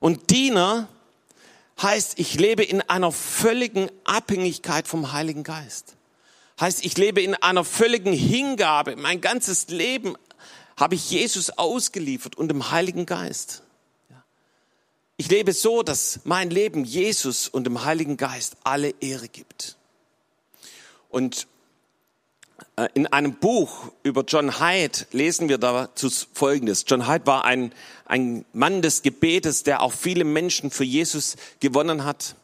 Und 0.00 0.30
Diener 0.30 0.88
heißt, 1.82 2.18
ich 2.18 2.34
lebe 2.34 2.62
in 2.62 2.80
einer 2.82 3.12
völligen 3.12 3.90
Abhängigkeit 4.04 4.88
vom 4.88 5.12
Heiligen 5.12 5.42
Geist. 5.42 5.96
Heißt, 6.60 6.84
ich 6.84 6.96
lebe 6.96 7.20
in 7.20 7.34
einer 7.34 7.64
völligen 7.64 8.12
Hingabe. 8.12 8.96
Mein 8.96 9.20
ganzes 9.20 9.68
Leben 9.68 10.14
habe 10.76 10.94
ich 10.94 11.10
Jesus 11.10 11.50
ausgeliefert 11.50 12.36
und 12.36 12.48
dem 12.48 12.70
Heiligen 12.70 13.06
Geist. 13.06 13.62
Ich 15.16 15.30
lebe 15.30 15.52
so, 15.52 15.82
dass 15.82 16.20
mein 16.24 16.50
Leben 16.50 16.84
Jesus 16.84 17.48
und 17.48 17.64
dem 17.64 17.84
Heiligen 17.84 18.16
Geist 18.16 18.56
alle 18.64 18.94
Ehre 19.00 19.28
gibt. 19.28 19.76
Und 21.08 21.46
in 22.94 23.06
einem 23.06 23.34
Buch 23.34 23.92
über 24.02 24.24
John 24.26 24.58
Hyde 24.58 25.06
lesen 25.12 25.48
wir 25.48 25.58
dazu 25.58 26.10
Folgendes. 26.32 26.84
John 26.88 27.08
Hyde 27.08 27.26
war 27.26 27.44
ein, 27.44 27.72
ein 28.04 28.44
Mann 28.52 28.82
des 28.82 29.02
Gebetes, 29.02 29.62
der 29.62 29.80
auch 29.80 29.92
viele 29.92 30.24
Menschen 30.24 30.70
für 30.70 30.84
Jesus 30.84 31.36
gewonnen 31.60 32.04
hat. 32.04 32.34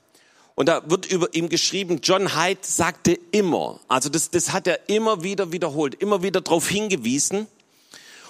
Und 0.54 0.68
da 0.68 0.88
wird 0.88 1.06
über 1.06 1.34
ihm 1.34 1.48
geschrieben, 1.48 2.00
John 2.02 2.36
Hyde 2.36 2.60
sagte 2.62 3.18
immer, 3.32 3.80
also 3.88 4.08
das, 4.08 4.30
das 4.30 4.52
hat 4.52 4.66
er 4.66 4.88
immer 4.88 5.22
wieder 5.22 5.52
wiederholt, 5.52 5.94
immer 5.94 6.22
wieder 6.22 6.40
darauf 6.40 6.68
hingewiesen. 6.68 7.40
Und 7.40 7.48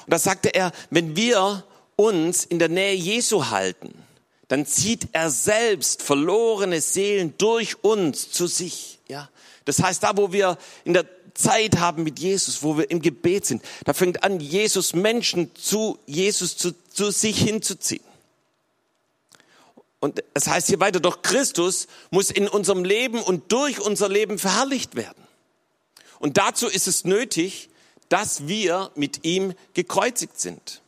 da 0.07 0.19
sagte 0.19 0.55
er, 0.55 0.73
wenn 0.91 1.17
wir 1.17 1.65
uns 1.97 2.45
in 2.45 2.59
der 2.59 2.69
Nähe 2.69 2.95
Jesu 2.95 3.51
halten, 3.51 3.93
dann 4.49 4.65
zieht 4.65 5.09
er 5.13 5.31
selbst 5.31 6.03
verlorene 6.03 6.81
Seelen 6.81 7.35
durch 7.37 7.85
uns 7.85 8.31
zu 8.31 8.47
sich. 8.47 8.99
Ja, 9.09 9.29
das 9.65 9.83
heißt, 9.83 10.03
da 10.03 10.17
wo 10.17 10.33
wir 10.33 10.57
in 10.85 10.95
der 10.95 11.05
Zeit 11.35 11.79
haben 11.79 12.03
mit 12.05 12.19
Jesus, 12.19 12.63
wo 12.63 12.77
wir 12.79 12.91
im 12.91 13.03
Gebet 13.03 13.47
sind, 13.47 13.63
da 13.85 13.93
fängt 13.93 14.23
an, 14.23 14.41
Jesus 14.41 14.95
Menschen 14.95 15.55
zu 15.55 15.99
Jesus 16.07 16.57
zu, 16.57 16.73
zu 16.93 17.11
sich 17.11 17.39
hinzuziehen. 17.39 18.05
Und 20.01 20.25
es 20.33 20.49
heißt 20.49 20.69
hier 20.69 20.81
weiter, 20.81 20.99
doch 20.99 21.23
Christus 21.23 21.87
muss 22.11 22.31
in 22.31 22.49
unserem 22.49 22.85
Leben 22.85 23.21
und 23.21 23.53
durch 23.53 23.81
unser 23.81 24.09
Leben 24.09 24.39
verherrlicht 24.39 24.97
werden. 24.97 25.23
Und 26.19 26.39
dazu 26.39 26.69
ist 26.69 26.89
es 26.89 27.05
nötig, 27.05 27.69
dass 28.09 28.49
wir 28.49 28.91
mit 28.95 29.25
ihm 29.25 29.55
gekreuzigt 29.75 30.41
sind. 30.41 30.81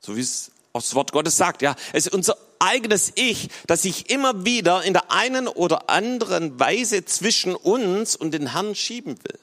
So 0.00 0.16
wie 0.16 0.20
es 0.20 0.50
auch 0.72 0.80
das 0.80 0.94
Wort 0.94 1.12
Gottes 1.12 1.36
sagt, 1.36 1.62
ja. 1.62 1.76
Es 1.92 2.06
ist 2.06 2.14
unser 2.14 2.36
eigenes 2.58 3.12
Ich, 3.14 3.48
das 3.66 3.82
sich 3.82 4.10
immer 4.10 4.44
wieder 4.44 4.82
in 4.82 4.92
der 4.92 5.10
einen 5.10 5.48
oder 5.48 5.90
anderen 5.90 6.58
Weise 6.58 7.04
zwischen 7.04 7.54
uns 7.54 8.16
und 8.16 8.32
den 8.32 8.52
Herrn 8.52 8.74
schieben 8.74 9.18
will. 9.22 9.38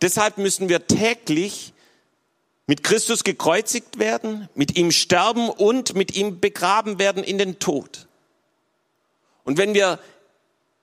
Deshalb 0.00 0.38
müssen 0.38 0.68
wir 0.68 0.86
täglich 0.86 1.72
mit 2.66 2.84
Christus 2.84 3.24
gekreuzigt 3.24 3.98
werden, 3.98 4.48
mit 4.54 4.76
ihm 4.76 4.92
sterben 4.92 5.48
und 5.48 5.94
mit 5.94 6.14
ihm 6.14 6.38
begraben 6.38 6.98
werden 6.98 7.24
in 7.24 7.38
den 7.38 7.58
Tod. 7.58 8.06
Und 9.44 9.56
wenn 9.56 9.72
wir 9.74 9.98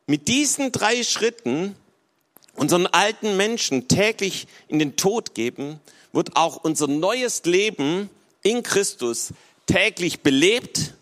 mit 0.07 0.27
diesen 0.27 0.71
drei 0.71 1.03
Schritten 1.03 1.75
unseren 2.55 2.87
alten 2.87 3.37
Menschen 3.37 3.87
täglich 3.87 4.47
in 4.67 4.79
den 4.79 4.95
Tod 4.95 5.35
geben, 5.35 5.79
wird 6.11 6.35
auch 6.35 6.57
unser 6.63 6.87
neues 6.87 7.43
Leben 7.45 8.09
in 8.41 8.63
Christus 8.63 9.33
täglich 9.67 10.21
belebt, 10.21 10.93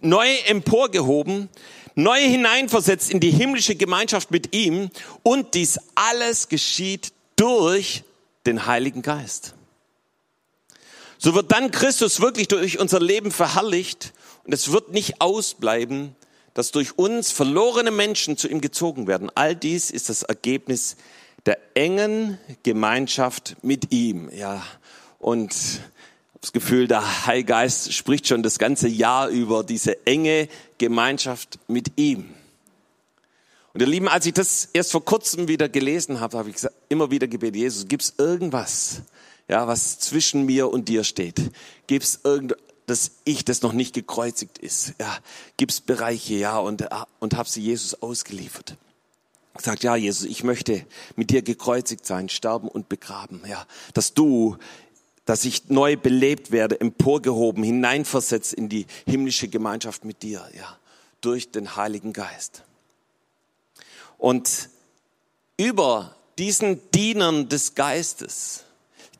neu 0.00 0.28
emporgehoben, 0.46 1.48
neu 1.94 2.20
hineinversetzt 2.20 3.10
in 3.10 3.20
die 3.20 3.30
himmlische 3.30 3.74
Gemeinschaft 3.74 4.30
mit 4.30 4.54
ihm 4.54 4.90
und 5.22 5.54
dies 5.54 5.78
alles 5.94 6.48
geschieht 6.48 7.12
durch 7.36 8.02
den 8.46 8.66
Heiligen 8.66 9.02
Geist. 9.02 9.54
So 11.18 11.34
wird 11.34 11.52
dann 11.52 11.70
Christus 11.70 12.20
wirklich 12.20 12.48
durch 12.48 12.78
unser 12.78 13.00
Leben 13.00 13.30
verherrlicht 13.30 14.12
und 14.44 14.52
es 14.52 14.72
wird 14.72 14.92
nicht 14.92 15.20
ausbleiben, 15.20 16.14
dass 16.54 16.72
durch 16.72 16.98
uns 16.98 17.32
verlorene 17.32 17.90
Menschen 17.90 18.36
zu 18.36 18.48
ihm 18.48 18.60
gezogen 18.60 19.06
werden. 19.06 19.30
All 19.34 19.54
dies 19.54 19.90
ist 19.90 20.08
das 20.08 20.22
Ergebnis 20.22 20.96
der 21.44 21.58
engen 21.74 22.38
Gemeinschaft 22.62 23.56
mit 23.62 23.92
ihm. 23.92 24.30
Ja, 24.30 24.62
und 25.18 25.54
das 26.40 26.52
Gefühl, 26.52 26.86
der 26.86 27.26
Heilgeist 27.26 27.92
spricht 27.92 28.28
schon 28.28 28.42
das 28.42 28.58
ganze 28.58 28.88
Jahr 28.88 29.28
über 29.28 29.64
diese 29.64 30.06
enge 30.06 30.48
Gemeinschaft 30.78 31.58
mit 31.66 31.92
ihm. 31.96 32.34
Und 33.72 33.80
ihr 33.80 33.86
Lieben, 33.86 34.08
als 34.08 34.26
ich 34.26 34.32
das 34.32 34.68
erst 34.72 34.92
vor 34.92 35.04
kurzem 35.04 35.48
wieder 35.48 35.68
gelesen 35.68 36.20
habe, 36.20 36.38
habe 36.38 36.48
ich 36.48 36.54
gesagt, 36.54 36.75
immer 36.88 37.10
wieder 37.10 37.26
gebetet, 37.26 37.56
Jesus, 37.56 37.88
gibt 37.88 38.02
es 38.02 38.14
irgendwas, 38.18 39.02
ja, 39.48 39.66
was 39.66 39.98
zwischen 39.98 40.44
mir 40.44 40.70
und 40.70 40.88
dir 40.88 41.04
steht? 41.04 41.50
Gibt 41.86 42.04
es 42.04 42.20
irgend, 42.24 42.56
dass 42.86 43.12
ich 43.24 43.44
das 43.44 43.62
noch 43.62 43.72
nicht 43.72 43.94
gekreuzigt 43.94 44.58
ist? 44.58 44.94
Ja, 44.98 45.18
gibt 45.56 45.72
es 45.72 45.80
Bereiche, 45.80 46.34
ja, 46.34 46.58
und, 46.58 46.86
und 47.20 47.36
habe 47.36 47.48
sie 47.48 47.62
Jesus 47.62 48.02
ausgeliefert. 48.02 48.76
Sagt, 49.58 49.84
ja, 49.84 49.96
Jesus, 49.96 50.26
ich 50.26 50.44
möchte 50.44 50.84
mit 51.16 51.30
dir 51.30 51.42
gekreuzigt 51.42 52.04
sein, 52.04 52.28
sterben 52.28 52.68
und 52.68 52.88
begraben, 52.88 53.40
ja, 53.48 53.66
dass 53.94 54.12
du 54.12 54.56
dass 55.26 55.44
ich 55.44 55.68
neu 55.68 55.96
belebt 55.96 56.52
werde, 56.52 56.80
emporgehoben, 56.80 57.62
hineinversetzt 57.64 58.54
in 58.54 58.68
die 58.68 58.86
himmlische 59.06 59.48
Gemeinschaft 59.48 60.04
mit 60.04 60.22
dir, 60.22 60.48
ja, 60.56 60.78
durch 61.20 61.50
den 61.50 61.76
Heiligen 61.76 62.12
Geist. 62.12 62.62
Und 64.18 64.70
über 65.56 66.14
diesen 66.38 66.80
Dienern 66.90 67.48
des 67.48 67.74
Geistes 67.74 68.64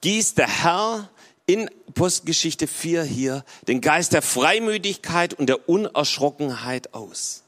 gießt 0.00 0.38
der 0.38 0.48
Herr 0.48 1.10
in 1.46 1.70
Postgeschichte 1.94 2.66
4 2.66 3.04
hier 3.04 3.44
den 3.68 3.80
Geist 3.80 4.12
der 4.12 4.22
Freimütigkeit 4.22 5.34
und 5.34 5.46
der 5.46 5.68
Unerschrockenheit 5.68 6.92
aus. 6.94 7.42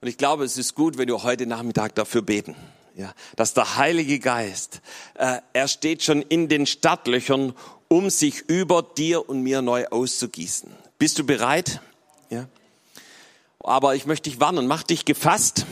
Und 0.00 0.08
ich 0.08 0.16
glaube, 0.16 0.44
es 0.44 0.58
ist 0.58 0.74
gut, 0.74 0.98
wenn 0.98 1.06
wir 1.06 1.22
heute 1.22 1.46
Nachmittag 1.46 1.94
dafür 1.94 2.22
beten. 2.22 2.56
Ja, 2.94 3.14
dass 3.36 3.54
der 3.54 3.78
Heilige 3.78 4.18
Geist, 4.18 4.82
äh, 5.14 5.38
er 5.54 5.68
steht 5.68 6.02
schon 6.02 6.20
in 6.20 6.48
den 6.48 6.66
Startlöchern, 6.66 7.54
um 7.88 8.10
sich 8.10 8.40
über 8.48 8.82
dir 8.82 9.26
und 9.30 9.42
mir 9.42 9.62
neu 9.62 9.86
auszugießen. 9.86 10.70
Bist 10.98 11.18
du 11.18 11.24
bereit? 11.24 11.80
Ja. 12.28 12.48
Aber 13.62 13.94
ich 13.94 14.06
möchte 14.06 14.28
dich 14.28 14.40
warnen, 14.40 14.66
mach 14.66 14.82
dich 14.82 15.04
gefasst. 15.04 15.66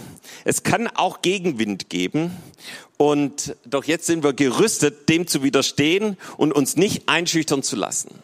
Es 0.44 0.62
kann 0.62 0.86
auch 0.86 1.22
Gegenwind 1.22 1.90
geben. 1.90 2.36
Und 2.96 3.56
doch 3.64 3.84
jetzt 3.84 4.06
sind 4.06 4.22
wir 4.22 4.32
gerüstet, 4.32 5.08
dem 5.08 5.26
zu 5.26 5.42
widerstehen 5.42 6.16
und 6.36 6.52
uns 6.52 6.76
nicht 6.76 7.08
einschüchtern 7.08 7.62
zu 7.62 7.76
lassen. 7.76 8.22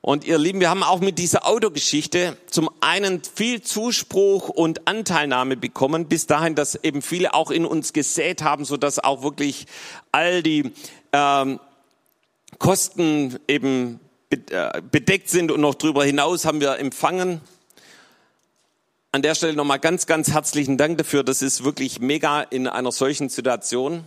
Und 0.00 0.24
ihr 0.24 0.38
Lieben, 0.38 0.60
wir 0.60 0.70
haben 0.70 0.82
auch 0.82 1.00
mit 1.00 1.18
dieser 1.18 1.46
Autogeschichte 1.46 2.36
zum 2.48 2.70
einen 2.80 3.22
viel 3.22 3.62
Zuspruch 3.62 4.48
und 4.48 4.86
Anteilnahme 4.86 5.56
bekommen, 5.56 6.06
bis 6.06 6.26
dahin, 6.26 6.54
dass 6.54 6.76
eben 6.76 7.02
viele 7.02 7.34
auch 7.34 7.50
in 7.50 7.64
uns 7.64 7.92
gesät 7.92 8.42
haben, 8.42 8.64
so 8.64 8.76
dass 8.76 8.98
auch 8.98 9.22
wirklich 9.22 9.66
all 10.12 10.42
die 10.42 10.72
ähm, 11.12 11.58
Kosten 12.58 13.38
eben 13.48 14.00
äh, 14.30 14.80
bedeckt 14.82 15.30
sind 15.30 15.50
und 15.50 15.60
noch 15.60 15.74
darüber 15.74 16.04
hinaus 16.04 16.44
haben 16.44 16.60
wir 16.60 16.78
empfangen. 16.78 17.40
An 19.10 19.22
der 19.22 19.34
Stelle 19.34 19.54
nochmal 19.54 19.78
ganz, 19.78 20.04
ganz 20.04 20.32
herzlichen 20.32 20.76
Dank 20.76 20.98
dafür. 20.98 21.24
Das 21.24 21.40
ist 21.40 21.64
wirklich 21.64 21.98
mega 21.98 22.42
in 22.42 22.68
einer 22.68 22.92
solchen 22.92 23.30
Situation. 23.30 24.04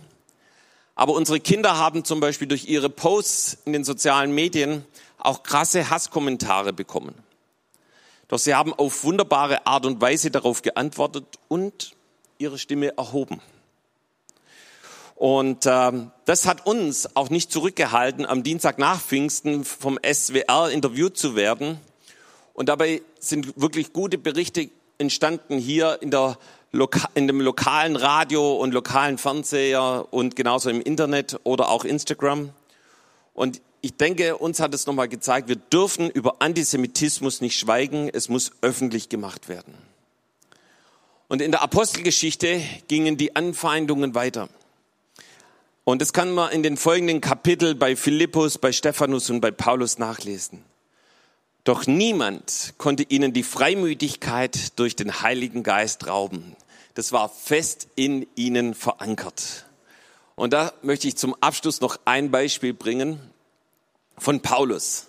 Aber 0.94 1.14
unsere 1.14 1.40
Kinder 1.40 1.76
haben 1.76 2.04
zum 2.04 2.20
Beispiel 2.20 2.46
durch 2.46 2.68
ihre 2.68 2.88
Posts 2.88 3.58
in 3.64 3.72
den 3.72 3.82
sozialen 3.82 4.32
Medien 4.32 4.84
auch 5.18 5.42
krasse 5.42 5.90
Hasskommentare 5.90 6.72
bekommen. 6.72 7.16
Doch 8.28 8.38
sie 8.38 8.54
haben 8.54 8.72
auf 8.72 9.02
wunderbare 9.02 9.66
Art 9.66 9.86
und 9.86 10.00
Weise 10.00 10.30
darauf 10.30 10.62
geantwortet 10.62 11.24
und 11.48 11.96
ihre 12.38 12.56
Stimme 12.56 12.96
erhoben. 12.96 13.40
Und 15.16 15.66
äh, 15.66 15.92
das 16.26 16.46
hat 16.46 16.64
uns 16.64 17.16
auch 17.16 17.28
nicht 17.28 17.50
zurückgehalten, 17.50 18.24
am 18.24 18.44
Dienstag 18.44 18.78
nach 18.78 19.00
Pfingsten 19.00 19.64
vom 19.64 19.98
SWR 20.00 20.70
interviewt 20.70 21.16
zu 21.16 21.34
werden. 21.34 21.80
Und 22.54 22.68
dabei 22.68 23.02
sind 23.18 23.60
wirklich 23.60 23.92
gute 23.92 24.16
Berichte 24.16 24.70
entstanden 25.02 25.58
hier 25.58 25.98
in, 26.00 26.10
der 26.10 26.38
in 27.14 27.26
dem 27.26 27.40
lokalen 27.40 27.96
Radio 27.96 28.56
und 28.56 28.72
lokalen 28.72 29.18
Fernseher 29.18 30.06
und 30.10 30.36
genauso 30.36 30.70
im 30.70 30.80
Internet 30.80 31.38
oder 31.44 31.68
auch 31.68 31.84
Instagram. 31.84 32.50
Und 33.34 33.60
ich 33.82 33.96
denke, 33.96 34.38
uns 34.38 34.60
hat 34.60 34.72
es 34.72 34.86
nochmal 34.86 35.08
gezeigt, 35.08 35.48
wir 35.48 35.56
dürfen 35.56 36.08
über 36.08 36.36
Antisemitismus 36.38 37.40
nicht 37.40 37.58
schweigen, 37.58 38.08
es 38.10 38.28
muss 38.28 38.52
öffentlich 38.62 39.08
gemacht 39.08 39.48
werden. 39.48 39.74
Und 41.28 41.42
in 41.42 41.50
der 41.50 41.62
Apostelgeschichte 41.62 42.62
gingen 42.88 43.16
die 43.16 43.36
Anfeindungen 43.36 44.14
weiter. 44.14 44.48
Und 45.84 46.00
das 46.00 46.12
kann 46.12 46.30
man 46.30 46.52
in 46.52 46.62
den 46.62 46.76
folgenden 46.76 47.20
Kapiteln 47.20 47.78
bei 47.78 47.96
Philippus, 47.96 48.56
bei 48.56 48.70
Stephanus 48.70 49.30
und 49.30 49.40
bei 49.40 49.50
Paulus 49.50 49.98
nachlesen. 49.98 50.64
Doch 51.64 51.86
niemand 51.86 52.74
konnte 52.76 53.04
ihnen 53.04 53.32
die 53.32 53.44
Freimütigkeit 53.44 54.78
durch 54.78 54.96
den 54.96 55.22
Heiligen 55.22 55.62
Geist 55.62 56.08
rauben. 56.08 56.56
Das 56.94 57.12
war 57.12 57.28
fest 57.28 57.86
in 57.94 58.26
ihnen 58.34 58.74
verankert. 58.74 59.66
Und 60.34 60.52
da 60.52 60.72
möchte 60.82 61.06
ich 61.06 61.16
zum 61.16 61.36
Abschluss 61.40 61.80
noch 61.80 61.98
ein 62.04 62.30
Beispiel 62.30 62.74
bringen 62.74 63.20
von 64.18 64.40
Paulus. 64.40 65.06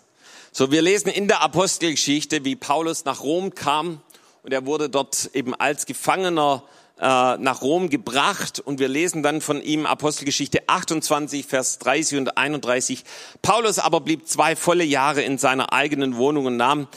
So, 0.51 0.71
wir 0.71 0.83
lesen 0.83 1.09
in 1.09 1.27
der 1.27 1.41
Apostelgeschichte, 1.41 2.45
wie 2.45 2.55
Paulus 2.55 3.05
nach 3.05 3.21
Rom 3.21 3.55
kam 3.55 4.01
und 4.43 4.53
er 4.53 4.67
wurde 4.67 4.89
dort 4.89 5.31
eben 5.33 5.55
als 5.55 5.87
Gefangener 5.87 6.63
nach 7.03 7.61
Rom 7.61 7.89
gebracht 7.89 8.61
und 8.61 8.79
wir 8.79 8.87
lesen 8.87 9.23
dann 9.23 9.41
von 9.41 9.61
ihm 9.61 9.85
Apostelgeschichte 9.85 10.63
28, 10.67 11.45
Vers 11.45 11.79
30 11.79 12.19
und 12.19 12.37
31. 12.37 13.03
Paulus 13.41 13.77
aber 13.77 13.99
blieb 13.99 14.27
zwei 14.27 14.55
volle 14.55 14.85
Jahre 14.85 15.21
in 15.21 15.37
seiner 15.37 15.73
eigenen 15.73 16.15
Wohnung 16.15 16.45
und 16.45 16.55
nahm 16.55 16.87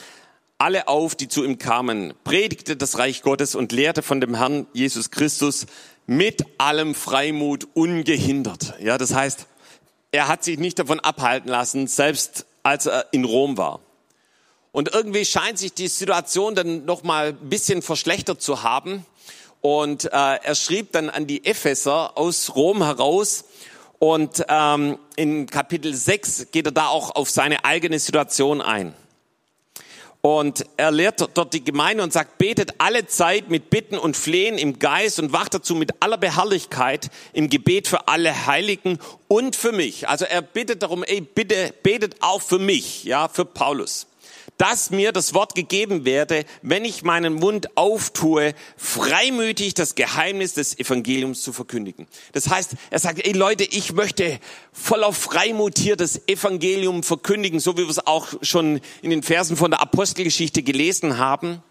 alle 0.59 0.87
auf, 0.87 1.17
die 1.17 1.29
zu 1.29 1.45
ihm 1.45 1.59
kamen, 1.59 2.15
predigte 2.23 2.77
das 2.77 2.99
Reich 2.99 3.23
Gottes 3.23 3.55
und 3.57 3.73
lehrte 3.73 4.03
von 4.03 4.21
dem 4.21 4.37
Herrn 4.37 4.67
Jesus 4.73 5.11
Christus 5.11 5.67
mit 6.07 6.45
allem 6.59 6.95
Freimut 6.95 7.67
ungehindert. 7.75 8.75
Ja, 8.81 8.99
das 8.99 9.13
heißt, 9.13 9.47
er 10.13 10.29
hat 10.29 10.45
sich 10.45 10.59
nicht 10.59 10.79
davon 10.79 11.01
abhalten 11.01 11.51
lassen, 11.51 11.89
selbst 11.89 12.47
als 12.63 12.87
er 12.87 13.07
in 13.13 13.25
Rom 13.25 13.59
war. 13.59 13.81
Und 14.73 14.95
irgendwie 14.95 15.25
scheint 15.25 15.59
sich 15.59 15.73
die 15.73 15.89
Situation 15.89 16.55
dann 16.55 16.85
noch 16.85 17.03
mal 17.03 17.29
ein 17.29 17.49
bisschen 17.49 17.83
verschlechtert 17.83 18.41
zu 18.41 18.63
haben. 18.63 19.05
Und 19.67 20.05
äh, 20.05 20.09
er 20.13 20.55
schrieb 20.55 20.93
dann 20.93 21.11
an 21.11 21.27
die 21.27 21.45
Epheser 21.45 22.17
aus 22.17 22.55
Rom 22.55 22.85
heraus. 22.85 23.47
Und 23.99 24.45
ähm, 24.49 24.97
in 25.17 25.47
Kapitel 25.47 25.93
6 25.93 26.53
geht 26.53 26.67
er 26.67 26.71
da 26.71 26.87
auch 26.87 27.17
auf 27.17 27.31
seine 27.31 27.65
eigene 27.65 27.99
Situation 27.99 28.63
ein. 28.63 28.95
Und 30.21 30.67
er 30.77 30.93
lehrt 30.93 31.31
dort 31.35 31.53
die 31.53 31.65
Gemeinde 31.65 32.05
und 32.05 32.13
sagt, 32.13 32.39
betet 32.39 32.75
alle 32.79 33.09
Zeit 33.09 33.51
mit 33.51 33.69
Bitten 33.69 33.99
und 33.99 34.17
Flehen 34.17 34.57
im 34.57 34.79
Geist 34.79 35.19
und 35.19 35.33
wacht 35.33 35.55
dazu 35.55 35.75
mit 35.75 36.01
aller 36.01 36.19
Beharrlichkeit 36.19 37.11
im 37.33 37.51
Gebet 37.51 37.89
für 37.89 38.07
alle 38.07 38.47
Heiligen 38.47 39.01
und 39.27 39.57
für 39.57 39.73
mich. 39.73 40.09
Also 40.09 40.27
er 40.27 40.43
bittet 40.43 40.85
darum, 40.85 41.03
ey, 41.03 41.23
bitte 41.23 41.75
betet 41.83 42.23
auch 42.23 42.41
für 42.41 42.61
mich, 42.61 43.03
ja, 43.03 43.27
für 43.27 43.45
Paulus 43.45 44.07
dass 44.59 44.91
mir 44.91 45.13
das 45.13 45.35
Wort 45.35 45.55
gegeben 45.55 46.05
werde, 46.05 46.45
wenn 46.63 46.85
ich 46.85 47.03
meinen 47.03 47.35
Mund 47.35 47.77
auftue, 47.77 48.55
freimütig 48.77 49.75
das 49.75 49.95
Geheimnis 49.95 50.55
des 50.55 50.79
Evangeliums 50.79 51.43
zu 51.43 51.53
verkündigen. 51.53 52.07
Das 52.33 52.49
heißt, 52.49 52.73
er 52.91 52.99
sagt, 52.99 53.27
ey 53.27 53.33
Leute, 53.33 53.65
ich 53.65 53.93
möchte 53.93 54.39
voller 54.73 55.13
Freimut 55.13 55.79
hier 55.79 55.97
das 55.97 56.27
Evangelium 56.27 57.03
verkündigen, 57.03 57.61
so 57.61 57.77
wie 57.77 57.83
wir 57.83 57.91
es 57.91 58.07
auch 58.07 58.29
schon 58.43 58.81
in 59.03 59.11
den 59.11 59.23
Versen 59.23 59.57
von 59.57 59.71
der 59.71 59.81
Apostelgeschichte 59.81 60.63
gelesen 60.63 61.19
haben. 61.19 61.63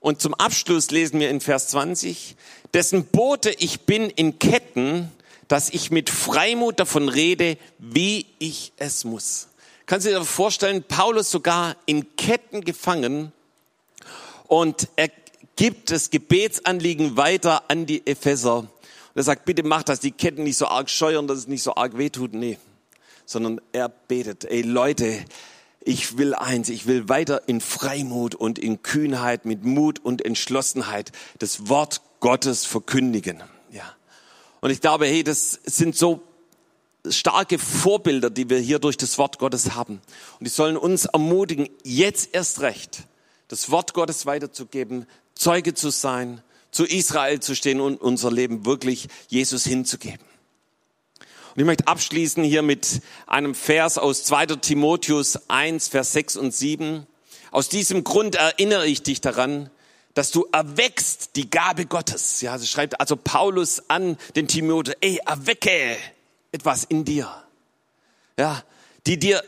Und 0.00 0.20
zum 0.20 0.34
Abschluss 0.34 0.90
lesen 0.90 1.20
wir 1.20 1.30
in 1.30 1.40
Vers 1.40 1.68
20, 1.68 2.34
dessen 2.74 3.04
Bote 3.04 3.54
ich 3.58 3.82
bin 3.82 4.10
in 4.10 4.40
Ketten, 4.40 5.12
dass 5.46 5.70
ich 5.70 5.92
mit 5.92 6.10
Freimut 6.10 6.80
davon 6.80 7.08
rede, 7.08 7.56
wie 7.78 8.26
ich 8.40 8.72
es 8.78 9.04
muss. 9.04 9.48
Kannst 9.86 10.06
du 10.06 10.10
dir 10.10 10.24
vorstellen, 10.24 10.84
Paulus 10.84 11.30
sogar 11.30 11.76
in 11.86 12.16
Ketten 12.16 12.62
gefangen 12.62 13.32
und 14.46 14.88
er 14.96 15.10
gibt 15.56 15.90
das 15.90 16.10
Gebetsanliegen 16.10 17.16
weiter 17.16 17.64
an 17.68 17.86
die 17.86 18.06
Epheser. 18.06 18.58
Und 18.58 18.68
er 19.14 19.22
sagt, 19.22 19.44
bitte 19.44 19.62
mach, 19.62 19.82
dass 19.82 20.00
die 20.00 20.12
Ketten 20.12 20.44
nicht 20.44 20.56
so 20.56 20.66
arg 20.66 20.88
scheuern, 20.88 21.26
dass 21.26 21.38
es 21.38 21.48
nicht 21.48 21.62
so 21.62 21.74
arg 21.74 21.98
wehtut. 21.98 22.32
Nee, 22.32 22.58
sondern 23.26 23.60
er 23.72 23.88
betet, 23.88 24.44
ey 24.44 24.62
Leute, 24.62 25.24
ich 25.84 26.16
will 26.16 26.34
eins, 26.34 26.68
ich 26.68 26.86
will 26.86 27.08
weiter 27.08 27.48
in 27.48 27.60
Freimut 27.60 28.34
und 28.34 28.58
in 28.58 28.82
Kühnheit, 28.82 29.44
mit 29.44 29.64
Mut 29.64 29.98
und 29.98 30.24
Entschlossenheit 30.24 31.12
das 31.38 31.68
Wort 31.68 32.02
Gottes 32.20 32.64
verkündigen. 32.64 33.42
Ja. 33.72 33.84
Und 34.60 34.70
ich 34.70 34.80
glaube, 34.80 35.06
hey, 35.06 35.24
das 35.24 35.58
sind 35.64 35.96
so 35.96 36.22
starke 37.08 37.58
Vorbilder, 37.58 38.30
die 38.30 38.48
wir 38.48 38.58
hier 38.58 38.78
durch 38.78 38.96
das 38.96 39.18
Wort 39.18 39.38
Gottes 39.38 39.74
haben. 39.74 40.00
Und 40.38 40.44
die 40.44 40.50
sollen 40.50 40.76
uns 40.76 41.06
ermutigen, 41.06 41.68
jetzt 41.82 42.34
erst 42.34 42.60
recht 42.60 43.04
das 43.48 43.70
Wort 43.70 43.92
Gottes 43.92 44.24
weiterzugeben, 44.24 45.06
Zeuge 45.34 45.74
zu 45.74 45.90
sein, 45.90 46.42
zu 46.70 46.84
Israel 46.84 47.40
zu 47.40 47.54
stehen 47.54 47.82
und 47.82 48.00
unser 48.00 48.32
Leben 48.32 48.64
wirklich 48.64 49.08
Jesus 49.28 49.64
hinzugeben. 49.64 50.24
Und 51.54 51.60
ich 51.60 51.66
möchte 51.66 51.86
abschließen 51.86 52.42
hier 52.42 52.62
mit 52.62 53.02
einem 53.26 53.54
Vers 53.54 53.98
aus 53.98 54.24
2. 54.24 54.46
Timotheus 54.56 55.50
1, 55.50 55.88
Vers 55.88 56.12
6 56.12 56.38
und 56.38 56.54
7. 56.54 57.06
Aus 57.50 57.68
diesem 57.68 58.04
Grund 58.04 58.36
erinnere 58.36 58.86
ich 58.86 59.02
dich 59.02 59.20
daran, 59.20 59.68
dass 60.14 60.30
du 60.30 60.46
erweckst 60.50 61.36
die 61.36 61.50
Gabe 61.50 61.84
Gottes. 61.84 62.40
Ja, 62.40 62.56
so 62.58 62.64
schreibt 62.64 63.00
also 63.00 63.16
Paulus 63.16 63.82
an 63.90 64.16
den 64.34 64.48
Timotheus, 64.48 64.96
ey, 65.02 65.20
erwecke 65.26 65.98
etwas 66.52 66.84
in 66.84 67.04
dir. 67.04 67.28
Ja, 68.38 68.62
die 69.06 69.18
dir, 69.18 69.42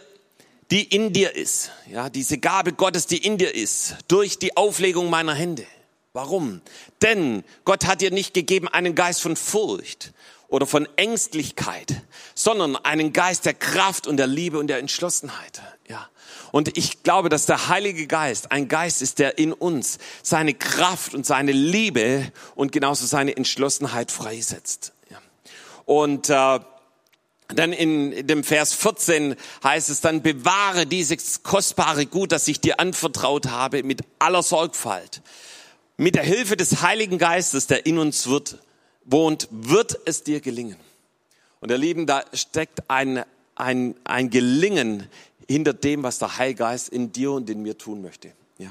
die 0.70 0.82
in 0.82 1.12
dir 1.12 1.34
ist. 1.36 1.70
Ja, 1.90 2.10
diese 2.10 2.38
Gabe 2.38 2.72
Gottes, 2.72 3.06
die 3.06 3.18
in 3.18 3.38
dir 3.38 3.54
ist, 3.54 3.96
durch 4.08 4.38
die 4.38 4.56
Auflegung 4.56 5.10
meiner 5.10 5.34
Hände. 5.34 5.66
Warum? 6.12 6.60
Denn 7.02 7.44
Gott 7.64 7.86
hat 7.86 8.00
dir 8.00 8.10
nicht 8.10 8.34
gegeben 8.34 8.68
einen 8.68 8.94
Geist 8.94 9.20
von 9.20 9.36
Furcht 9.36 10.12
oder 10.48 10.66
von 10.66 10.88
Ängstlichkeit, 10.96 12.02
sondern 12.34 12.76
einen 12.76 13.12
Geist 13.12 13.46
der 13.46 13.54
Kraft 13.54 14.06
und 14.06 14.16
der 14.16 14.28
Liebe 14.28 14.58
und 14.58 14.68
der 14.68 14.78
Entschlossenheit. 14.78 15.62
Ja. 15.88 16.08
Und 16.52 16.78
ich 16.78 17.02
glaube, 17.02 17.28
dass 17.28 17.46
der 17.46 17.68
Heilige 17.68 18.06
Geist 18.06 18.52
ein 18.52 18.68
Geist 18.68 19.02
ist, 19.02 19.18
der 19.18 19.38
in 19.38 19.52
uns 19.52 19.98
seine 20.22 20.54
Kraft 20.54 21.14
und 21.14 21.26
seine 21.26 21.50
Liebe 21.50 22.30
und 22.54 22.70
genauso 22.70 23.06
seine 23.06 23.36
Entschlossenheit 23.36 24.12
freisetzt. 24.12 24.92
Ja. 25.10 25.18
Und 25.84 26.30
äh, 26.30 26.60
dann 27.48 27.72
in 27.72 28.26
dem 28.26 28.42
Vers 28.42 28.72
14 28.72 29.36
heißt 29.62 29.90
es 29.90 30.00
dann, 30.00 30.22
bewahre 30.22 30.86
dieses 30.86 31.42
kostbare 31.42 32.06
Gut, 32.06 32.32
das 32.32 32.48
ich 32.48 32.60
dir 32.60 32.80
anvertraut 32.80 33.46
habe, 33.48 33.82
mit 33.82 34.02
aller 34.18 34.42
Sorgfalt. 34.42 35.22
Mit 35.96 36.14
der 36.14 36.24
Hilfe 36.24 36.56
des 36.56 36.82
Heiligen 36.82 37.18
Geistes, 37.18 37.66
der 37.66 37.86
in 37.86 37.98
uns 37.98 38.26
wird, 38.26 38.58
wohnt, 39.04 39.48
wird 39.50 39.98
es 40.06 40.22
dir 40.22 40.40
gelingen. 40.40 40.78
Und 41.60 41.70
ihr 41.70 41.78
Lieben, 41.78 42.06
da 42.06 42.24
steckt 42.32 42.90
ein, 42.90 43.24
ein, 43.54 43.94
ein 44.04 44.30
Gelingen 44.30 45.08
hinter 45.48 45.72
dem, 45.72 46.02
was 46.02 46.18
der 46.18 46.38
Heilgeist 46.38 46.88
in 46.88 47.12
dir 47.12 47.32
und 47.32 47.48
in 47.50 47.62
mir 47.62 47.78
tun 47.78 48.02
möchte. 48.02 48.32
Ja. 48.58 48.70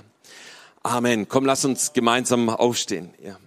Amen. 0.82 1.28
Komm, 1.28 1.46
lass 1.46 1.64
uns 1.64 1.94
gemeinsam 1.94 2.50
aufstehen. 2.50 3.14
Ja. 3.24 3.38